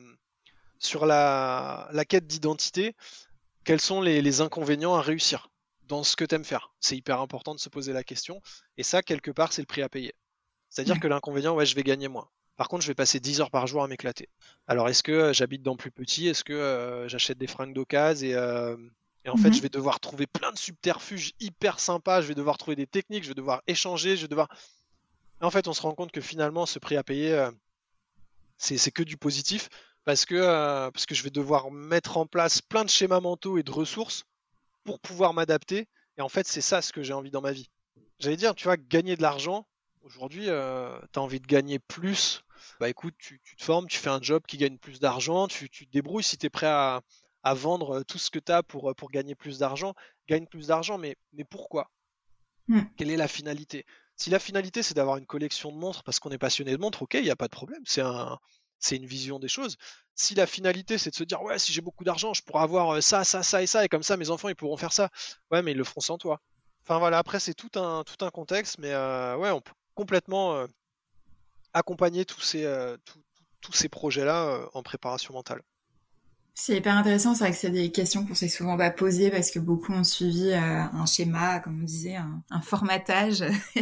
[0.78, 2.94] sur la, la quête d'identité,
[3.64, 5.48] quels sont les, les, inconvénients à réussir
[5.84, 6.74] dans ce que tu aimes faire?
[6.78, 8.42] C'est hyper important de se poser la question.
[8.76, 10.14] Et ça, quelque part, c'est le prix à payer.
[10.70, 12.28] C'est-à-dire que l'inconvénient, ouais, je vais gagner moins.
[12.56, 14.28] Par contre, je vais passer 10 heures par jour à m'éclater.
[14.66, 18.34] Alors, est-ce que euh, j'habite dans plus petit Est-ce que j'achète des fringues d'occasion et,
[19.24, 19.62] et en fait, je mhm.
[19.62, 23.28] vais devoir trouver plein de subterfuges hyper sympas, je vais devoir trouver des techniques, je
[23.28, 24.48] vais devoir échanger, je vais devoir.
[25.42, 27.50] en fait, on se rend compte que finalement, ce prix à payer, euh,
[28.56, 29.68] c'est que du positif
[30.04, 33.58] parce que, euh, parce que je vais devoir mettre en place plein de schémas mentaux
[33.58, 34.24] et de ressources
[34.84, 35.86] pour pouvoir m'adapter.
[36.16, 37.68] Et en fait, c'est ça ce que j'ai envie dans ma vie.
[38.18, 39.66] J'allais dire, tu vois, gagner de l'argent.
[40.02, 42.42] Aujourd'hui, euh, tu as envie de gagner plus.
[42.80, 45.86] Bah écoute, tu, te formes, tu fais un job qui gagne plus d'argent, tu, tu
[45.86, 47.02] te débrouilles si tu es prêt à,
[47.42, 49.94] à vendre tout ce que tu as pour, pour gagner plus d'argent,
[50.28, 51.90] gagne plus d'argent, mais, mais pourquoi?
[52.68, 52.80] Mmh.
[52.96, 53.84] Quelle est la finalité?
[54.16, 57.02] Si la finalité c'est d'avoir une collection de montres parce qu'on est passionné de montres,
[57.02, 58.38] ok, il n'y a pas de problème, c'est un,
[58.78, 59.76] c'est une vision des choses.
[60.14, 63.02] Si la finalité c'est de se dire ouais, si j'ai beaucoup d'argent, je pourrais avoir
[63.02, 65.10] ça, ça, ça et ça, et comme ça mes enfants ils pourront faire ça,
[65.50, 66.40] ouais, mais ils le feront sans toi.
[66.82, 70.64] Enfin voilà, après c'est tout un, tout un contexte, mais ouais, on peut complètement
[71.74, 72.64] accompagner tous ces,
[73.60, 75.62] tous ces projets-là en préparation mentale.
[76.60, 79.52] C'est hyper intéressant, c'est vrai que c'est des questions qu'on s'est souvent pas posées parce
[79.52, 83.42] que beaucoup ont suivi euh, un schéma, comme on disait, un, formatage.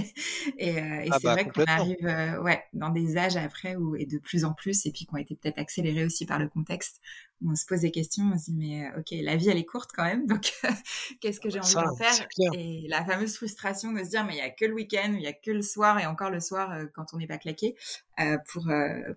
[0.59, 3.77] et, euh, et ah c'est bah, vrai qu'on arrive euh, ouais, dans des âges après
[3.77, 6.39] où, et de plus en plus, et puis qui ont été peut-être accélérés aussi par
[6.39, 7.01] le contexte,
[7.45, 9.65] on se pose des questions, on se dit mais euh, ok, la vie elle est
[9.65, 10.53] courte quand même, donc
[11.21, 12.27] qu'est-ce que j'ai envie d'en faire?
[12.55, 15.23] Et la fameuse frustration de se dire mais il y a que le week-end, il
[15.23, 17.77] y a que le soir et encore le soir euh, quand on n'est pas claqué
[18.21, 18.69] euh, pour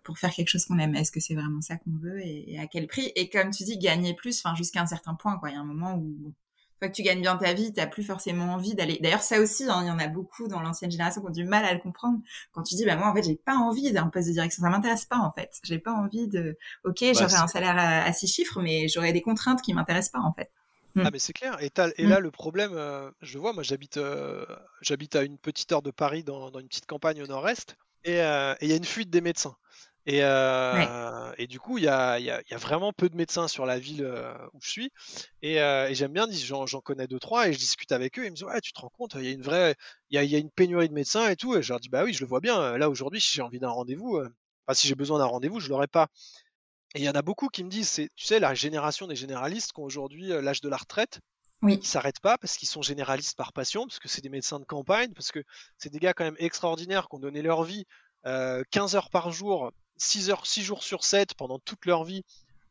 [0.03, 0.95] pour faire quelque chose qu'on aime.
[0.95, 3.11] Est-ce que c'est vraiment ça qu'on veut et, à quel prix?
[3.15, 5.49] Et comme tu dis, gagner plus, enfin jusqu'à un certain point quoi.
[5.49, 6.33] Il y a un moment où
[6.79, 8.99] fois que tu gagnes bien ta vie, tu plus forcément envie d'aller.
[9.01, 11.45] D'ailleurs, ça aussi, hein, il y en a beaucoup dans l'ancienne génération qui ont du
[11.45, 12.19] mal à le comprendre.
[12.51, 14.69] Quand tu dis, bah moi, en fait, j'ai pas envie d'un poste de direction, ça
[14.69, 15.51] m'intéresse pas, en fait.
[15.63, 16.57] J'ai pas envie de.
[16.83, 20.33] Ok, j'aurais un salaire à, six chiffres, mais j'aurais des contraintes qui m'intéressent pas, en
[20.33, 20.51] fait.
[20.95, 21.03] Hmm.
[21.05, 21.57] Ah mais c'est clair.
[21.61, 22.09] Et, et hmm.
[22.09, 24.45] là le problème, euh, je vois, moi j'habite, euh,
[24.81, 28.65] j'habite à une petite heure de Paris dans, une petite campagne au nord-est, euh, et
[28.65, 29.55] il y a une fuite des médecins.
[30.05, 33.15] Et, euh, et, du coup, il y a, y, a, y a, vraiment peu de
[33.15, 34.91] médecins sur la ville euh, où je suis.
[35.41, 38.25] Et, euh, et j'aime bien, j'en connais deux, trois, et je discute avec eux.
[38.25, 39.75] Ils me disent Ouais, tu te rends compte, il y a une vraie.
[40.09, 41.55] Il y a, y a, une pénurie de médecins et tout.
[41.55, 42.77] Et je leur dis Bah oui, je le vois bien.
[42.77, 45.87] Là, aujourd'hui, si j'ai envie d'un rendez-vous, enfin, si j'ai besoin d'un rendez-vous, je l'aurai
[45.87, 46.07] pas.
[46.95, 49.15] Et il y en a beaucoup qui me disent c'est, Tu sais, la génération des
[49.15, 51.19] généralistes qui ont aujourd'hui l'âge de la retraite.
[51.61, 51.77] Oui.
[51.81, 54.65] Ils s'arrêtent pas parce qu'ils sont généralistes par passion, parce que c'est des médecins de
[54.65, 55.43] campagne, parce que
[55.77, 57.85] c'est des gars quand même extraordinaires qui ont donné leur vie
[58.23, 62.23] 15 heures par jour 6 heures, 6 jours sur 7 pendant toute leur vie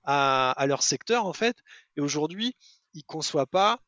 [0.05, 1.57] à, leur secteur en fait.
[1.97, 2.57] Et aujourd'hui,
[2.95, 3.81] ils ne conçoivent pas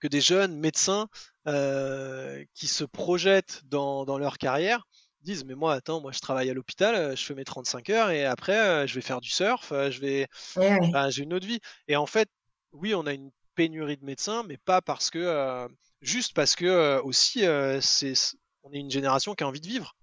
[0.00, 1.08] que des jeunes médecins
[1.46, 4.86] euh, qui se projettent dans, leur carrière
[5.22, 8.10] disent mais moi attends moi je travaille à l'hôpital euh, je fais mes 35 heures
[8.10, 11.60] et après euh, je vais faire du surf je vais j'ai une autre vie.
[11.88, 12.28] Et en fait
[12.72, 15.66] oui on a une pénurie de médecins mais pas parce que
[16.02, 17.44] juste parce que aussi
[17.80, 18.14] c'est
[18.62, 19.94] on est une génération qui a envie de vivre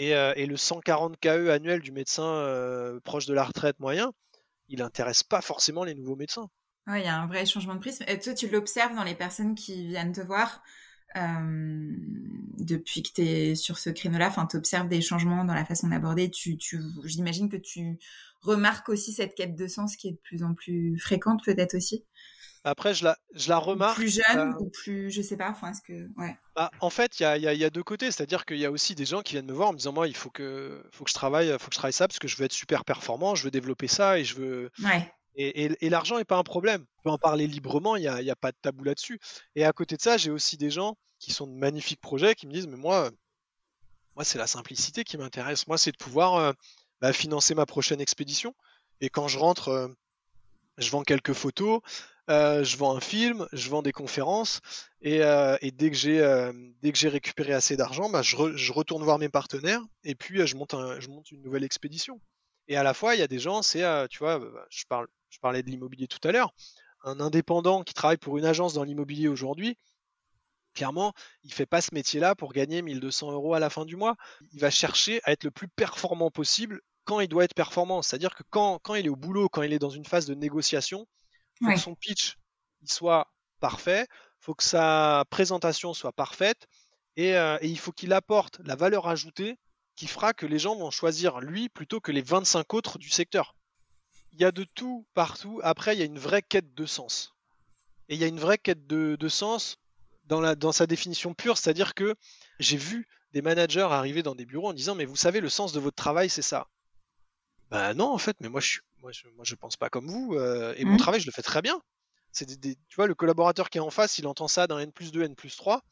[0.00, 4.12] euh, et, le 140 KE annuel du médecin euh, proche de la retraite moyen,
[4.68, 6.48] il n'intéresse pas forcément les nouveaux médecins.
[6.86, 8.04] Oui, il y a un vrai changement de prisme.
[8.08, 10.62] Et toi, tu l'observes dans les personnes qui viennent te voir
[11.16, 11.92] euh,
[12.58, 14.28] depuis que tu es sur ce créneau-là?
[14.28, 16.30] Enfin, tu observes des changements dans la façon d'aborder?
[16.30, 17.98] Tu, tu, J'imagine que tu
[18.40, 22.04] remarques aussi cette quête de sens qui est de plus en plus fréquente, peut-être aussi?
[22.64, 23.96] Après, je la, je la remarque.
[23.96, 25.50] Plus jeune euh, ou plus, je sais pas.
[25.50, 26.36] Enfin, est-ce que, ouais.
[26.56, 28.10] Bah, en fait, il y a, y, a, y a, deux côtés.
[28.10, 30.08] C'est-à-dire qu'il y a aussi des gens qui viennent me voir en me disant moi,
[30.08, 32.36] il faut que, faut que je travaille, faut que je travaille ça parce que je
[32.38, 34.70] veux être super performant, je veux développer ça et je veux.
[34.82, 35.12] Ouais.
[35.36, 36.86] Et, l'argent n'est pas un problème.
[36.98, 39.18] On peut en parler librement, il n'y a, a, pas de tabou là-dessus.
[39.56, 42.46] Et à côté de ça, j'ai aussi des gens qui sont de magnifiques projets qui
[42.46, 43.10] me disent, mais moi,
[44.14, 45.66] moi c'est la simplicité qui m'intéresse.
[45.66, 46.52] Moi, c'est de pouvoir euh,
[47.00, 48.54] bah, financer ma prochaine expédition.
[49.00, 49.88] Et quand je rentre, euh,
[50.78, 51.80] je vends quelques photos,
[52.30, 54.60] euh, je vends un film, je vends des conférences,
[55.02, 55.20] et,
[55.72, 60.56] dès que j'ai récupéré assez d'argent, bah, je, retourne voir mes partenaires et puis je
[60.56, 60.74] monte
[61.30, 62.20] une nouvelle expédition.
[62.68, 65.06] Et à la fois, il y a des gens, c'est, tu vois, bah, je parle
[65.34, 66.54] je parlais de l'immobilier tout à l'heure,
[67.02, 69.76] un indépendant qui travaille pour une agence dans l'immobilier aujourd'hui,
[70.74, 73.96] clairement, il ne fait pas ce métier-là pour gagner 1200 euros à la fin du
[73.96, 74.16] mois.
[74.52, 78.02] Il va chercher à être le plus performant possible quand il doit être performant.
[78.02, 81.06] C'est-à-dire que quand, il est au boulot, quand il est dans une phase de négociation,
[81.60, 82.36] il faut que son pitch
[82.82, 86.66] il soit parfait, il faut que sa présentation soit parfaite
[87.16, 89.58] et, euh, et il faut qu'il apporte la valeur ajoutée
[89.96, 93.54] qui fera que les gens vont choisir lui plutôt que les 25 autres du secteur
[94.34, 95.60] il y a de tout partout.
[95.62, 97.34] Après, il y a une vraie quête de sens.
[98.08, 99.78] Et il y a une vraie quête de, sens
[100.24, 102.14] dans, la, dans sa définition pure, c'est-à-dire que
[102.58, 105.72] j'ai vu des managers arriver dans des bureaux en disant mais vous savez le sens
[105.72, 106.68] de votre travail c'est ça.
[107.70, 110.84] Ben non en fait mais moi je moi je, pense pas comme vous euh, et
[110.84, 110.98] mon mmh.
[110.98, 111.80] travail je le fais très bien.
[112.32, 114.92] C'est des, tu vois le collaborateur qui est en face il entend ça d'un n
[114.92, 115.82] plus 2 n plus 3.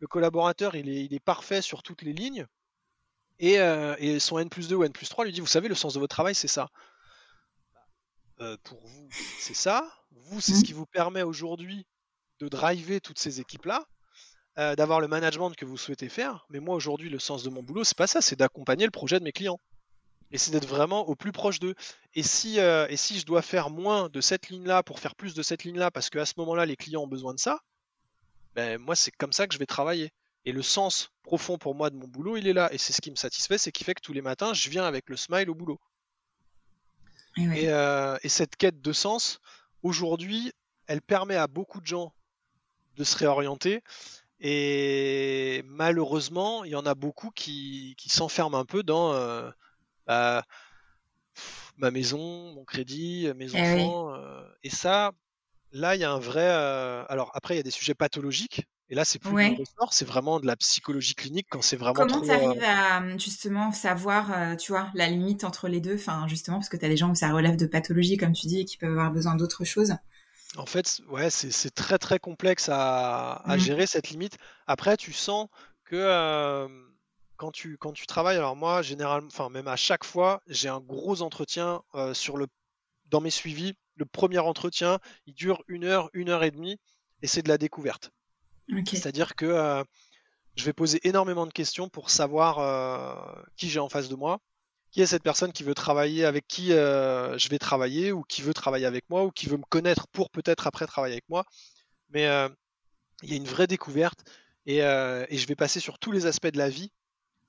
[0.00, 2.46] Le collaborateur il est, il est parfait sur toutes les lignes
[3.38, 5.68] et, euh, et son n plus 2 ou n plus 3 lui dit vous savez
[5.68, 6.68] le sens de votre travail c'est ça.
[8.40, 9.08] Euh, pour vous,
[9.40, 9.88] c'est ça.
[10.12, 10.62] Vous, c'est ce mmh.
[10.62, 11.86] qui vous permet aujourd'hui
[12.38, 13.84] de driver toutes ces équipes-là,
[14.58, 16.46] euh, d'avoir le management que vous souhaitez faire.
[16.50, 19.18] Mais moi, aujourd'hui, le sens de mon boulot, c'est pas ça, c'est d'accompagner le projet
[19.18, 19.60] de mes clients.
[20.30, 21.74] Et c'est d'être vraiment au plus proche d'eux.
[22.14, 25.34] Et si, euh, et si je dois faire moins de cette ligne-là pour faire plus
[25.34, 27.60] de cette ligne-là, parce qu'à ce moment-là, les clients ont besoin de ça,
[28.54, 30.12] ben, moi, c'est comme ça que je vais travailler.
[30.44, 32.72] Et le sens profond pour moi de mon boulot, il est là.
[32.72, 34.84] Et c'est ce qui me satisfait, c'est qui fait que tous les matins, je viens
[34.84, 35.78] avec le smile au boulot.
[37.38, 39.40] Euh, et, cette quête de sens,
[39.82, 40.52] aujourd'hui,
[40.86, 42.12] elle permet à beaucoup de gens
[42.96, 43.82] de se réorienter.
[44.40, 49.50] Et malheureusement, il y en a beaucoup qui, s'enferment un peu dans euh,
[50.08, 50.42] bah,
[51.76, 54.14] ma maison, mon crédit, mes eh enfants.
[54.14, 55.12] Euh, et ça,
[55.70, 56.46] là, il y a un vrai.
[57.08, 60.06] alors après, il y a des sujets pathologiques et là, c'est plus du ressort, c'est
[60.06, 61.94] vraiment de la psychologie clinique quand c'est vraiment.
[61.94, 65.96] Comment tu arrives euh à justement savoir, euh, tu vois, la limite entre les deux?
[65.96, 68.46] Enfin, justement, parce que tu as des gens où ça relève de pathologie, comme tu
[68.46, 69.94] dis, et qui peuvent avoir besoin d'autres choses.
[70.56, 73.58] En fait, ouais, c'est très très complexe à, mmh.
[73.58, 74.38] gérer cette limite.
[74.66, 75.48] Après, tu sens
[75.84, 76.66] que euh,
[77.38, 80.80] quand, tu, quand tu travailles, alors moi, généralement, enfin, même à chaque fois, j'ai un
[80.80, 82.46] gros entretien sur le,
[83.06, 83.74] dans mes suivis.
[83.96, 86.78] Le premier entretien, il dure une heure, une heure et demie,
[87.22, 88.12] et c'est de la découverte.
[88.86, 89.82] C'est-à-dire que euh,
[90.56, 94.40] je vais poser énormément de questions pour savoir euh, qui j'ai en face de moi,
[94.90, 98.42] qui est cette personne qui veut travailler, avec qui euh, je vais travailler, ou qui
[98.42, 101.44] veut travailler avec moi, ou qui veut me connaître pour peut-être après travailler avec moi.
[102.10, 102.24] Mais
[103.22, 104.20] il y a une vraie découverte
[104.66, 106.90] et, je vais passer sur tous les aspects de la vie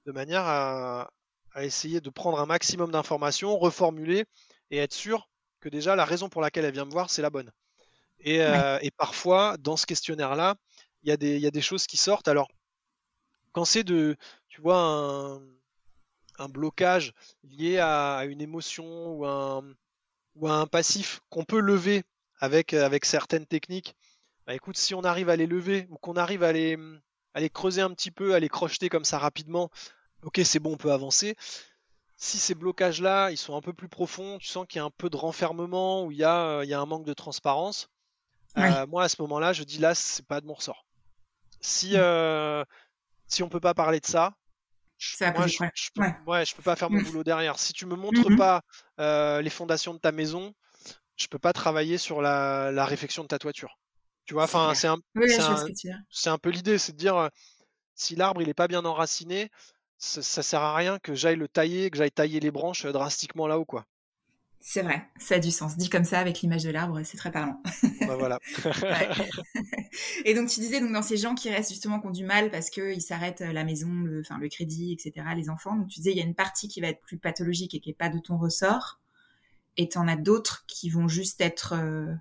[0.10, 1.12] de manière à,
[1.58, 4.26] essayer de prendre un maximum d'informations, reformuler
[4.72, 7.30] et être sûr que déjà la raison pour laquelle elle vient me voir, c'est la
[7.30, 7.52] bonne.
[8.22, 10.56] et parfois, dans ce questionnaire-là,
[11.04, 12.28] il y, a des, y a des choses qui sortent.
[12.28, 12.48] Alors,
[13.52, 14.18] quand c'est de,
[14.48, 15.42] tu vois, un,
[16.40, 19.64] un blocage lié à, une émotion ou un,
[20.36, 22.02] ou à un passif qu'on peut lever
[22.40, 23.96] avec, avec certaines techniques,
[24.48, 26.80] bah écoute, si on arrive à les lever ou qu'on arrive à les,
[27.36, 29.70] à les creuser un petit peu, à les crocheter comme ça rapidement,
[30.24, 31.36] ok, c'est bon, on peut avancer.
[32.18, 34.92] Si ces blocages-là, ils sont un peu plus profonds, tu sens qu'il y a un
[34.92, 37.90] peu de renfermement ou il y a, il y a un manque de transparence,
[38.58, 40.86] euh, moi à ce moment-là, je dis là, c'est pas de mon ressort.
[41.62, 41.98] Si, mmh.
[41.98, 42.66] euh,
[43.28, 44.34] si on peut pas parler de ça,
[45.22, 45.58] moi, je,
[45.96, 46.46] peux, ouais.
[46.46, 47.04] je peux pas faire mon mmh.
[47.04, 47.58] boulot derrière.
[47.58, 48.64] Si tu me montres mmh pas
[49.00, 50.54] euh, les fondations de ta maison,
[51.16, 53.78] je peux pas travailler sur la, la réfection de ta toiture.
[54.26, 54.98] Tu vois, enfin, c'est un,
[56.12, 57.30] c'est un, peu l'idée, c'est de dire euh,
[57.96, 59.50] si l'arbre il est pas bien enraciné,
[60.00, 63.48] ça, ça sert à rien que j'aille le tailler, que j'aille tailler les branches drastiquement
[63.48, 63.86] là-haut, quoi.
[64.62, 65.78] C'est vrai, ça a du sens.
[65.78, 67.62] Dit comme ça, avec l'image de l'arbre, c'est très parlant.
[68.02, 68.40] Bah voilà.
[70.26, 72.52] Et donc, tu disais, donc, dans ces gens qui restent justement, qui ont du mal
[72.52, 75.76] parce qu'ils s'arrêtent euh, la maison, le, enfin, le crédit, etc., les enfants.
[75.76, 77.90] Donc, tu disais, il y a une partie qui va être plus pathologique et qui
[77.90, 79.00] n'est pas de ton ressort.
[79.78, 82.14] Et tu en as d'autres qui vont juste être euh,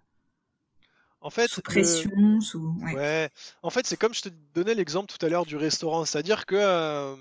[1.20, 2.40] en fait, sous pression.
[2.40, 2.72] Sous...
[2.82, 3.30] Ouais.
[3.62, 6.04] En fait, c'est comme je te donnais l'exemple tout à l'heure du restaurant.
[6.04, 7.16] C'est-à-dire que euh,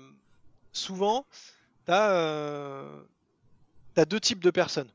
[0.72, 1.26] souvent,
[1.86, 2.84] tu as,
[3.96, 4.90] as deux types de personnes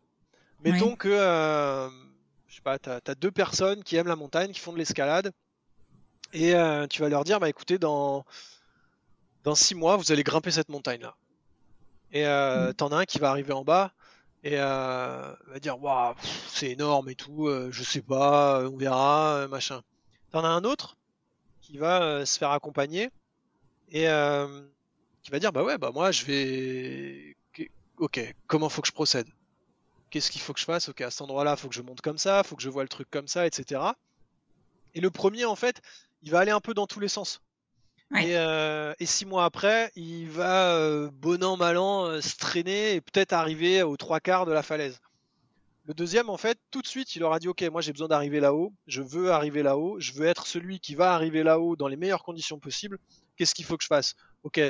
[0.63, 1.89] Mettons que, euh,
[2.47, 5.33] je sais pas, tu as, deux personnes qui aiment la montagne, qui font de l'escalade,
[6.31, 8.25] et euh, tu vas leur dire, bah écoutez, dans,
[9.43, 11.15] dans six mois, vous allez grimper cette montagne-là.
[12.13, 12.73] Et euh, mm.
[12.75, 13.91] t'en as un qui va arriver en bas,
[14.43, 16.15] et euh, va dire waouh
[16.47, 19.81] c'est énorme et tout, euh, je sais pas, on verra, euh, machin.
[20.31, 20.97] T'en as un autre
[21.61, 23.09] qui va se faire accompagner
[23.89, 24.07] et
[25.23, 27.35] qui va dire bah ouais bah moi je vais
[27.97, 29.27] ok comment faut que je procède?
[30.09, 30.89] Qu'est-ce qu'il faut que je fasse?
[30.89, 32.83] Ok à cet endroit là faut que je monte comme ça faut que je vois
[32.83, 33.81] le truc comme ça etc
[34.93, 35.81] et le premier en fait
[36.23, 37.41] il va aller un peu dans tous les sens.
[38.15, 42.93] Euh, et, six mois après, il va, euh, bon an, mal an, euh, se traîner
[42.93, 44.99] et peut-être arriver aux trois quarts de la falaise.
[45.85, 48.07] Le deuxième, en fait, tout de suite, il leur a dit, OK, moi j'ai besoin
[48.07, 51.87] d'arriver là-haut, je veux arriver là-haut, je veux être celui qui va arriver là-haut dans
[51.87, 52.99] les meilleures conditions possibles.
[53.35, 54.15] Qu'est-ce qu'il faut que je fasse?
[54.43, 54.61] OK,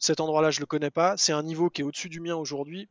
[0.00, 2.88] cet endroit-là, je le connais pas, c'est un niveau qui est au-dessus du mien aujourd'hui,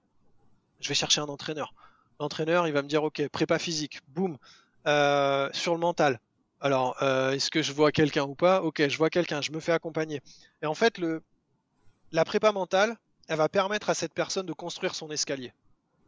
[0.80, 1.74] je vais chercher un entraîneur.
[2.22, 4.38] L'entraîneur, il va me dire, OK, prépa physique, boum,
[4.86, 6.22] sur le mental,
[6.62, 8.62] alors, euh, est-ce que je vois quelqu'un ou pas?
[8.62, 10.22] Ok, je vois quelqu'un, je me fais accompagner.
[10.62, 11.24] Et en fait, le,
[12.12, 12.97] la prépa mentale,
[13.28, 15.53] elle va permettre à cette personne de construire son escalier.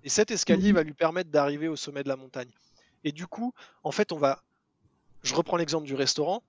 [0.04, 0.76] Et cet escalier mhm.
[0.76, 2.50] va lui permettre d'arriver au sommet de la montagne.
[3.04, 4.42] Et du coup, en fait, on va.
[5.24, 6.44] Je reprends l'exemple du restaurant.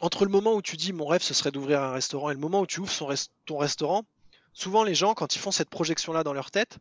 [0.00, 2.40] Entre le moment où tu dis mon rêve ce serait d'ouvrir un restaurant et le
[2.40, 3.14] moment où tu ouvres
[3.46, 4.04] ton restaurant,
[4.52, 6.78] souvent les gens, quand ils font cette projection-là dans leur tête,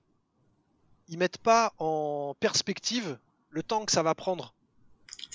[1.07, 3.17] ils mettent pas en perspective
[3.49, 4.53] le temps que ça va prendre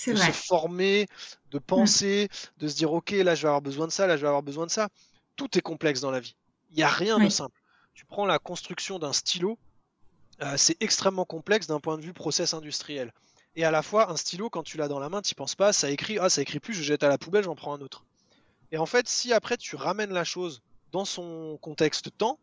[0.05, 1.07] de se former,
[1.51, 4.21] de penser, de se dire ok là je vais avoir besoin de ça, là je
[4.21, 4.89] vais avoir besoin de ça.
[5.35, 6.35] Tout est complexe dans la vie.
[6.71, 7.59] Il n'y a rien de simple.
[7.93, 9.57] Tu prends la construction d'un stylo,
[10.41, 13.11] euh, c'est extrêmement complexe d'un point de vue process industriel.
[13.57, 15.73] Et à la fois, un stylo, quand tu l'as dans la main, tu penses pas,
[15.73, 18.05] ça écrit, ah ça écrit plus, je jette à la poubelle, j'en prends un autre.
[18.71, 22.37] Et en fait, si après tu ramènes la chose dans son contexte temps,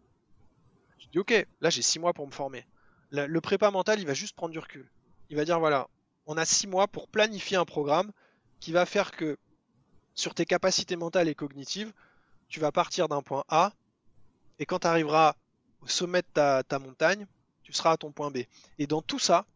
[0.98, 2.66] tu dis ok, là j'ai six mois pour me former.
[3.10, 4.90] le prépa mental, il va juste prendre du recul.
[5.30, 5.88] Il va dire voilà,
[6.26, 8.10] on a six mois pour planifier un programme
[8.58, 9.38] qui va faire que
[10.14, 11.92] sur tes capacités mentales et cognitives,
[12.48, 13.72] tu vas partir d'un point A
[14.58, 15.36] et quand tu arriveras
[15.82, 17.26] au sommet de ta, montagne,
[17.62, 18.38] tu seras à ton point B.
[18.78, 19.46] Et dans tout ça,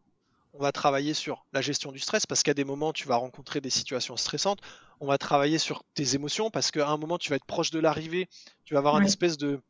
[0.53, 3.61] on va travailler sur la gestion du stress parce qu'à des moments tu vas rencontrer
[3.61, 4.59] des situations stressantes.
[4.99, 7.79] On va travailler sur tes émotions parce qu'à un moment tu vas être proche de
[7.79, 8.27] l'arrivée,
[8.65, 9.61] tu vas avoir une espèce de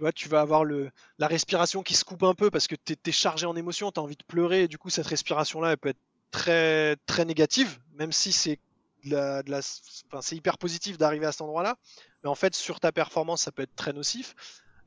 [0.00, 2.74] tu vois, tu vas avoir le, la respiration qui se coupe un peu parce que
[2.74, 5.72] tu es, chargé en émotion, tu as envie de pleurer, et du coup, cette respiration-là,
[5.72, 8.58] elle peut être très, très négative, même si c'est
[9.04, 11.76] de la, c'est hyper positif d'arriver à cet endroit-là.
[12.22, 14.34] Mais en fait, sur ta performance, ça peut être très nocif.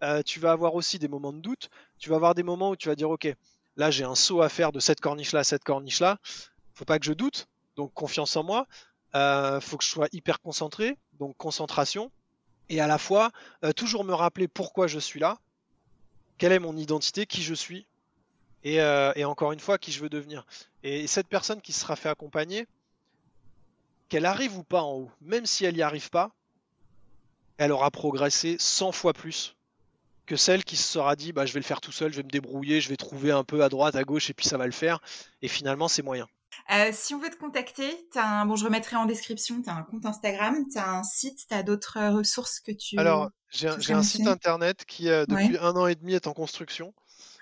[0.02, 1.70] Euh, tu vas avoir aussi des moments de doute.
[2.00, 3.32] Tu vas avoir des moments où tu vas dire, OK,
[3.78, 6.20] là, j'ai un saut à faire de cette corniche-là à cette corniche-là.
[6.74, 7.48] Faut pas que je doute.
[7.76, 8.68] Donc, confiance en moi.
[9.16, 10.98] Euh, faut que je sois hyper concentré.
[11.20, 12.12] Donc, concentration
[12.70, 13.32] et à la fois
[13.64, 15.38] euh, toujours me rappeler pourquoi je suis là,
[16.38, 17.86] quelle est mon identité, qui je suis,
[18.64, 20.46] et, euh, encore une fois, qui je veux devenir.
[20.84, 22.68] Et cette personne qui sera fait accompagner,
[24.10, 26.32] qu'elle arrive ou pas en haut, même si elle n'y arrive pas,
[27.58, 29.56] elle aura progressé 100 fois plus
[30.26, 32.24] que celle qui se sera dit bah, je vais le faire tout seul, je vais
[32.24, 34.66] me débrouiller, je vais trouver un peu à droite, à gauche, et puis ça va
[34.66, 35.00] le faire.
[35.42, 36.28] Et finalement, c'est moyen.
[36.72, 38.46] Euh, si on veut te contacter, as un...
[38.46, 41.54] bon, je remettrai en description, tu as un compte Instagram, tu as un site, tu
[41.54, 42.98] as d'autres euh, ressources que tu...
[42.98, 46.94] Alors, j'ai un, site internet qui, euh, depuis un an et demi, est en construction.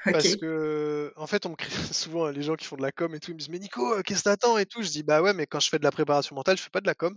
[0.03, 3.13] Parce que, en fait, on me crie souvent les gens qui font de la com
[3.13, 4.81] et tout, ils me disent Mais Nico, qu'est-ce que t'attends et tout?
[4.81, 6.81] Je dis Bah ouais, mais quand je fais de la préparation mentale, je fais pas
[6.81, 7.15] de la com.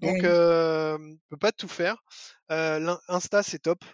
[0.00, 1.96] Eh Donc, je peux pas tout faire.
[2.48, 3.84] Insta, c'est top.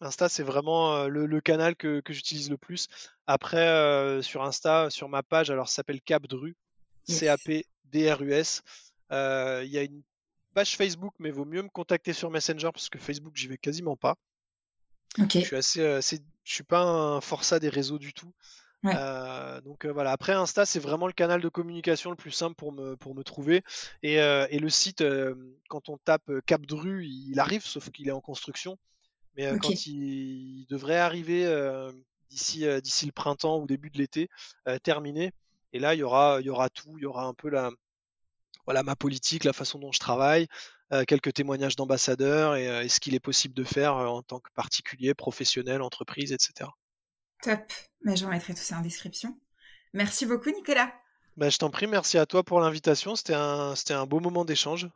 [0.00, 2.88] Insta, c'est vraiment le, canal que, j'utilise le plus.
[3.26, 6.56] Après, sur Insta, sur ma page, alors ça s'appelle Capdru,
[7.04, 8.62] C-A-P-D-R-U-S.
[9.10, 10.02] Il y a une
[10.54, 13.96] page Facebook, mais vaut mieux me contacter sur Messenger parce que Facebook, j'y vais quasiment
[13.96, 14.16] pas.
[15.18, 18.32] Je suis assez, je suis pas un forçat des réseaux du tout.
[18.82, 20.12] donc voilà.
[20.12, 23.22] Après Insta, c'est vraiment le canal de communication le plus simple pour me pour me
[23.22, 23.62] trouver.
[24.02, 25.02] Et, et le site,
[25.68, 28.78] quand on tape Capdru, il arrive, sauf qu'il est en construction.
[29.36, 31.46] Mais quand il, devrait arriver
[32.30, 34.28] d'ici d'ici le printemps ou début de l'été,
[34.82, 35.32] terminé.
[35.72, 37.70] Et là, il y aura il y aura tout, il y aura un peu la
[38.64, 40.48] voilà ma politique, la façon dont je travaille,
[41.06, 45.82] quelques témoignages d'ambassadeurs et, ce qu'il est possible de faire en tant que particulier, professionnel,
[45.82, 46.70] entreprise, etc.
[47.42, 47.72] Top.
[48.02, 49.38] Mais bah, je remettrai tout ça en description.
[49.92, 50.92] Merci beaucoup, Nicolas.
[51.36, 53.14] Bah, je t'en prie, merci à toi pour l'invitation.
[53.14, 54.88] C'était un, c'était un beau moment d'échange.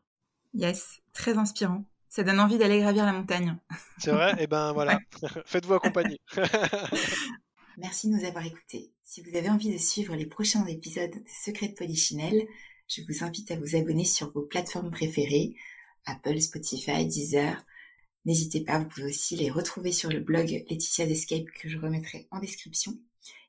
[0.54, 3.56] Yes, très inspirant ça donne envie d'aller gravir la montagne.
[3.98, 4.32] C'est vrai?
[4.32, 4.98] Et eh ben voilà,
[5.46, 6.20] faites-vous accompagner.
[7.78, 8.92] Merci de nous avoir écoutés.
[9.04, 12.46] Si vous avez envie de suivre les prochains épisodes des Secrets de Polichinelle,
[12.88, 15.54] je vous invite à vous abonner sur vos plateformes préférées,
[16.04, 17.64] Apple, Spotify, Deezer.
[18.24, 22.26] N'hésitez pas, vous pouvez aussi les retrouver sur le blog Laetitia Escape que je remettrai
[22.32, 22.98] en description.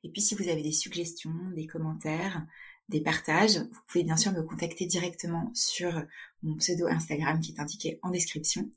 [0.04, 2.46] Et puis si vous avez des suggestions, des commentaires,
[2.90, 6.04] des partages, vous pouvez bien sûr me contacter directement sur
[6.44, 8.70] mon pseudo Instagram qui est indiqué en description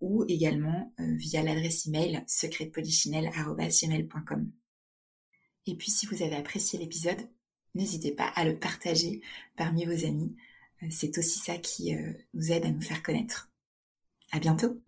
[0.00, 4.50] ou également euh, via l'adresse email secretpolichinelle.com.
[5.66, 7.28] Et puis si vous avez apprécié l'épisode,
[7.74, 9.20] n'hésitez pas à le partager
[9.56, 10.36] parmi vos amis.
[10.82, 13.50] Euh, c'est aussi ça qui euh, nous aide à nous faire connaître.
[14.32, 14.82] À bientôt!